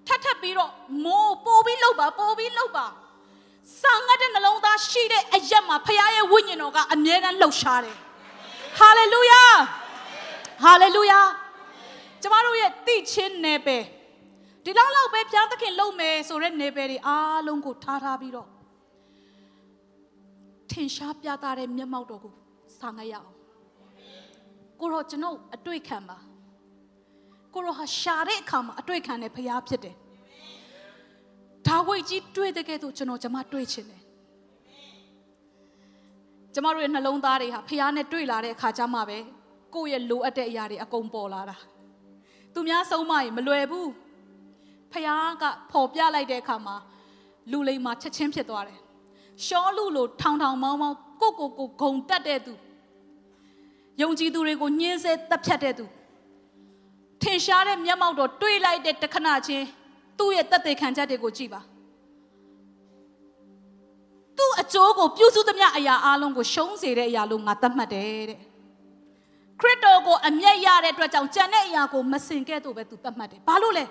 [0.06, 0.70] ထပ်ထပ်ပြီးတော့
[1.04, 2.86] မိုးပိုးပြီးလှုပ်ပါပိုးပြီးလှုပ်ပါ
[3.80, 7.96] စာငတ်တဲ့နှလုံးသားရှိတဲ့အရက်မှာဖခင်ရဲ့ဝိညာဉ်တော်ကအမြဲတမ်းလှုပ်ရှားတယ်
[8.78, 9.42] ဟာလေလုယာ
[10.62, 11.20] ဟာလေလုယာ
[12.22, 13.84] ကျမတို့ရဲ့တိချင်းနယ်ပယ်
[14.64, 18.48] ဒီလောက်လောက်ပဲဘုရားသခင်လုပ်မယ်ဆိုတဲ့နယ်ပယ်တွေအားလုံးကိုထားထားပြီးတော့
[20.70, 22.32] ထင်ရှားပြသတဲ့မျက်မှောက်တော်ကို
[22.78, 23.30] စာငတ်ရအောင်
[24.80, 26.18] ကိုတော့ကျွန်တော်အတွေ့ခံပါ
[27.54, 29.96] ကိုရောဟာရှာတဲ့အခါမှာအတွေ့ခံတဲ့ဖရားဖြစ်တယ်
[31.66, 34.02] ဒါဝိတ်ကြီးတွေ့တဲ့ကဲ့သို့ကျွန်တော်ကျမတွေ့ချင်တယ်
[36.54, 39.18] ကျမတို့ရဲ့နှလုံးသားတွေဟာဖရားနဲ့တွေ့လာတဲ့အခါကျမှပဲ
[39.74, 41.56] ကိုယ့်ရဲ့လိုအပ်တဲ့အရာတွေအကုန်ပေါ်လာတာ
[42.54, 43.90] သူများဆုံးမရင်မလွယ်ဘူး
[44.92, 46.76] ဖရားကပေါ်ပြလိုက်တဲ့အခါမှာ
[47.50, 48.78] လူလိမ္မာချက်ချင်းဖြစ်သွားတယ်
[49.46, 52.52] ရှောလူလိုထောင်ထောင်မောင်းမောင်းကိုကိုကိုဂုံတက်တဲ့သူ
[54.00, 55.84] ယုံကြည်သူတွေကိုညှင်းဆဲတပ်ဖြတ်တဲ့သူ
[57.22, 59.66] ထင်ရှားတဲ့မျက်မှောက်တော်တွေးလိုက်တဲ့တခဏချင်း
[60.18, 61.60] သူ့ရဲ့တသက်ခံချက်တွေကိုကြည့်ပါ
[64.38, 68.40] သူ့အကျိုးကိုပြုစုသမျှအရာအလုံးကိုရှုံးစေတဲ့အရာလို့ငါသတ်မှတ်တယ်တဲ့
[69.60, 73.84] ခရစ်တော်ကိုအမျက်ရတဲ့အတွက်ကြောင့်ကြံတဲ့အရာကိုမစင်ခဲ့တော့ပဲသူသတ်မှတ်တယ်ဘာလို့လဲ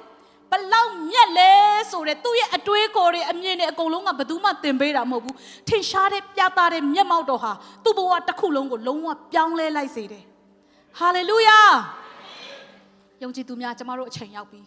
[0.52, 1.52] ဘလောက်မြက်လဲ
[1.92, 5.36] ဆိုတဲ့သူ့ရဲ့အတွေးကိုယ်တွေအမြင်တွေအကုန်လုံးကဘယ်သူမှသင်ပေးတာမဟုတ်ဘူး
[5.70, 7.52] ထင်ရှားတဲ့ပြသတဲ့မျက်မှောက်တော်ဟာ
[7.84, 10.24] သူ့ဘဝတစ်ခုလုံးကိုလုံးဝပြောင်းလဲလိုက်စေတယ်
[11.00, 11.60] ဟာလေလုယာ
[13.24, 14.62] ယုံကြည်သူများကျမတို့အချိန်ရောက်ပြီ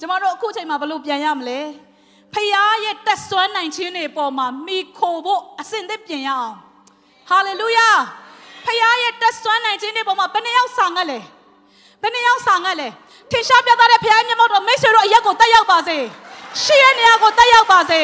[0.00, 1.60] ကျမတို့အခုအချိန်မှာဘလို့ပြန်ရမလဲ
[2.34, 2.48] ဖခင်
[2.84, 6.54] ရဲ့တက်ဆွမ်းနိုင်ခြင်းတွေပေါ်မှာမိခိုဖို့အစဉ်သစ်ပြင်ရအောင်
[7.30, 7.88] ဟာလေလုယာ
[8.66, 11.18] ဖခင်ရဲ့တက်ဆွမ်းနိုင်ခြင်းတွေပေါ်မှာဘယ်နှယောက်ဆောင်ငတ်လဲ
[12.02, 12.88] ဘယ်နှယောက်ဆောင်ငတ်လဲ
[13.30, 15.98] ထင်ရှားပြသတဲ့ဖခင်မျက်မှောက်တော်မိတ်ဆွေတို့အရက်ကိုတက်ရောက်ပါစေ
[16.62, 18.00] ရှိရဲ့နေရာကိုတက်ရောက်ပါစေ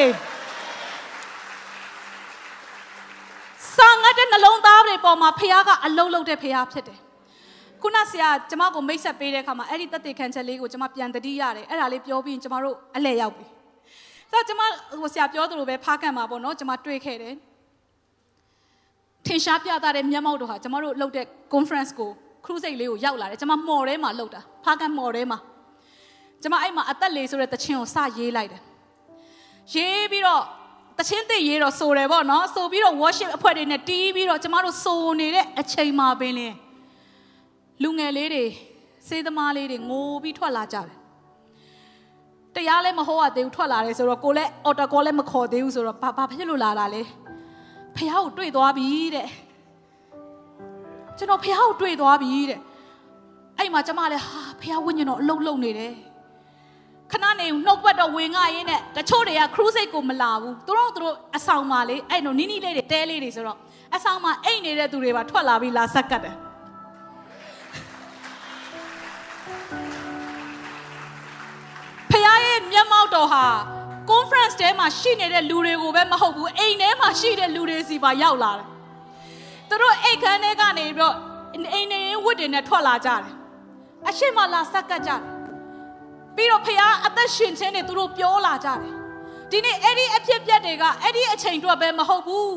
[3.77, 6.99] ဆောင်ငတ်တဲ့နှလုံးသားတွေပေါ်မှာဖခင်ကအလုံးလုံးတဲ့ဖခင်ဖြစ်တယ်
[7.83, 13.47] ခုနဆရာကျမကိုမိတ်ဆက်ပေးတဲ့အခါမှာအဲ့ဒီတက်တေခံချက်လေးကိုကျမပြန်တတိရတယ်အဲ့ဒါလေးပြောပြီးရင်ကျမတို့အလဲရောက်ပြီ
[14.31, 14.61] ဆိုတော့ကျမ
[15.01, 17.35] ဟိုဆရာပြောသလိုပဲဖားကန်မှာပေါ့နော်ကျမတွေ့ခဲ့တယ်
[19.27, 22.11] ထင်ရှားပြသတဲ့မျက်မှောက်တော့ဟာကျမတို့လုပ်တဲ့ conference ကို
[22.45, 25.39] crusade လေးကိုရောက်လာတယ်ကျမမော်ထဲမှာလုပ်တာဖားကန်မော်ထဲမှာ
[26.43, 28.63] ကျမအဲ့မှာအသက်လေးဆိုတဲ့တခြင်းကိုစရေးလိုက်တယ်
[29.75, 30.43] ရေးပြီးတော့
[30.99, 36.57] တချင်းသိရေးတော့ဆိုတယ်ပေါ့နော်ဆိုပြီးတော့ worship အဖွဲ့တွေနဲ့တီးပြီးတော့ကျမတို့ဆိုနေတဲ့အချိန်မှာပင်လင်း
[37.83, 38.45] လူငယ်လေးတွေ
[39.09, 40.97] စေးသမားလေးတွေငိုပြီးထွက်လာကြတယ်
[42.55, 47.03] တရားလည်းမဟောရသေးဘူးထွက်လာတယ်ဆိုတော့ကိုလည်းအော်တာကောလည်းမခေါ်သေးဘူးဆိုတော့ဘာဘာဖြစ်လို့လာတာလဲ
[47.99, 49.29] ဖះကိုတွေ့သွားပြီတဲ့
[51.19, 52.61] ကျွန်တော်ဖះကိုတွေ့သွားပြီတဲ့
[53.59, 55.95] အဲ့မှာကျမလည်းဟာဖះဝိညာဉ်တော်အလုံးလုံးနေတယ်
[57.13, 63.59] ခဏနေနှုတ်ပတ်တော့ဝင်ငါရင်းနဲ့တချို့တွေက cruise ကိုမလာဘူးသူတို့သူတို့အဆောင်မှာလေအဲ့တော့နီးနီးလေးတွေတဲလေးတွေဆိုတော့
[63.95, 66.37] အဆောင်မှာအိတ်နေတဲ့သူတွေပါထွက်လာပြီးလာဆက်ကတ်တယ်
[72.11, 73.96] ဖခင်ရဲ့မျက်မှောက်တော်ဟာ conference
[74.61, 78.67] ထဲမှာရှိနေတဲ့လူတွေကိုပဲမဟုတ်ဘူးအိမ်ထဲမှာရှိတဲ့လူတွေစီပါရောက်လာတယ်
[79.69, 81.15] သူတို့အိတ်ခမ်းထဲကနေပြီးတော့
[81.75, 83.35] အိမ်နေဝတ်တွေနဲ့ထွက်လာကြတယ်
[84.09, 85.21] အရှိမလာဆက်ကတ်ကြတယ်
[86.37, 88.79] ပြီးတော့ဖခင်အသက်ရှင်ခြင်းတွေသူတို့ပြောလာကြတယ်
[89.51, 92.57] ဒီနေ့အဲ့ဒီအဖြစ်ပြက်တွေကအဲ့ဒီအချိန်တော့ပဲမဟုတ်ဘူး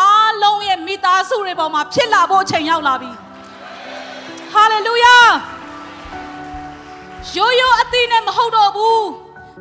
[0.00, 3.10] အားလုံးရဲ့မိသားစုတွေပေါ်မှာဖြစ်လာဖို့အချိန်ရောက်လာပြီ
[4.52, 5.16] ဟာလေလုယာ
[7.36, 9.04] ရိုးရိုးအသိနဲ့မဟုတ်တော့ဘူး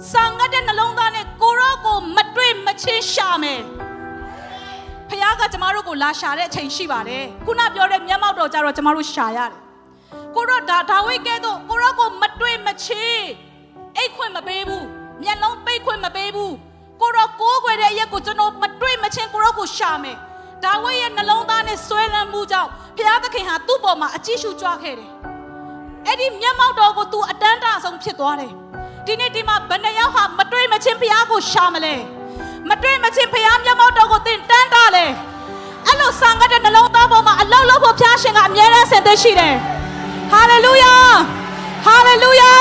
[0.08, 3.62] စံငတ်တဲ့နှလုံးသားနဲ့ကိုရောကိုမတွေ့မချင်းရှာမယ်
[5.10, 9.52] ဖခင်ကကျမတို့ကိုလာရှာတဲ့အချိန်ရှိပါတယ်ခုနပြောတဲ့မျက်မှောက်တော်ကြတော့ကျမတို့ရှာရတယ်
[10.36, 13.26] ကိုရောဒါဒါဝိကဲတော့ကိုရောကိုမတွေ့မချင်း
[13.98, 14.86] အိတ်ခွင့်မပေးဘူး
[15.24, 16.54] မျက်လုံးပိတ်ခွင့်မပေးဘူး
[17.02, 20.18] ကိုရောကိုးကွယ်တဲ့အရက်ကိုကျွန်တော်မတွေ့မချင်းကိုရောကိုရှာမယ်
[20.64, 25.10] ဒါဝိရဲ့နှလုံးသားနဲ့ဆွဲလန်းမှုကြောင့်ဘုရားသခင်ဟာသူ့ပေါ်မှာအကြည့်ရှုကြွခဲ့တယ်
[26.06, 28.54] အဲ့ဒီမျက်မှောက်တော်ကို तू အတန်းတအဆုံးဖြစ်သွားတယ်
[29.12, 31.96] ဒီနေ့ဒီမှာဘယ်နှယောက်ဟာမတွေ့မချင်းဘုရားကိုရှာမလဲ
[32.70, 35.06] မတွေ့မချင်းဘုရားမျက်မှောက်တော်ကိုသင်တန်းတာလဲ
[35.86, 39.56] အဲ့လိုဆံကတဲ့နှလုံးသားပေါ်မှာအလောက်လောက်ဖို့ဘုရားရှင်ကအမြဲတမ်းဆင်သက်ရှိတယ်
[40.32, 40.94] ဟာလေလုယာ
[41.86, 42.54] ဟာလေလုယာ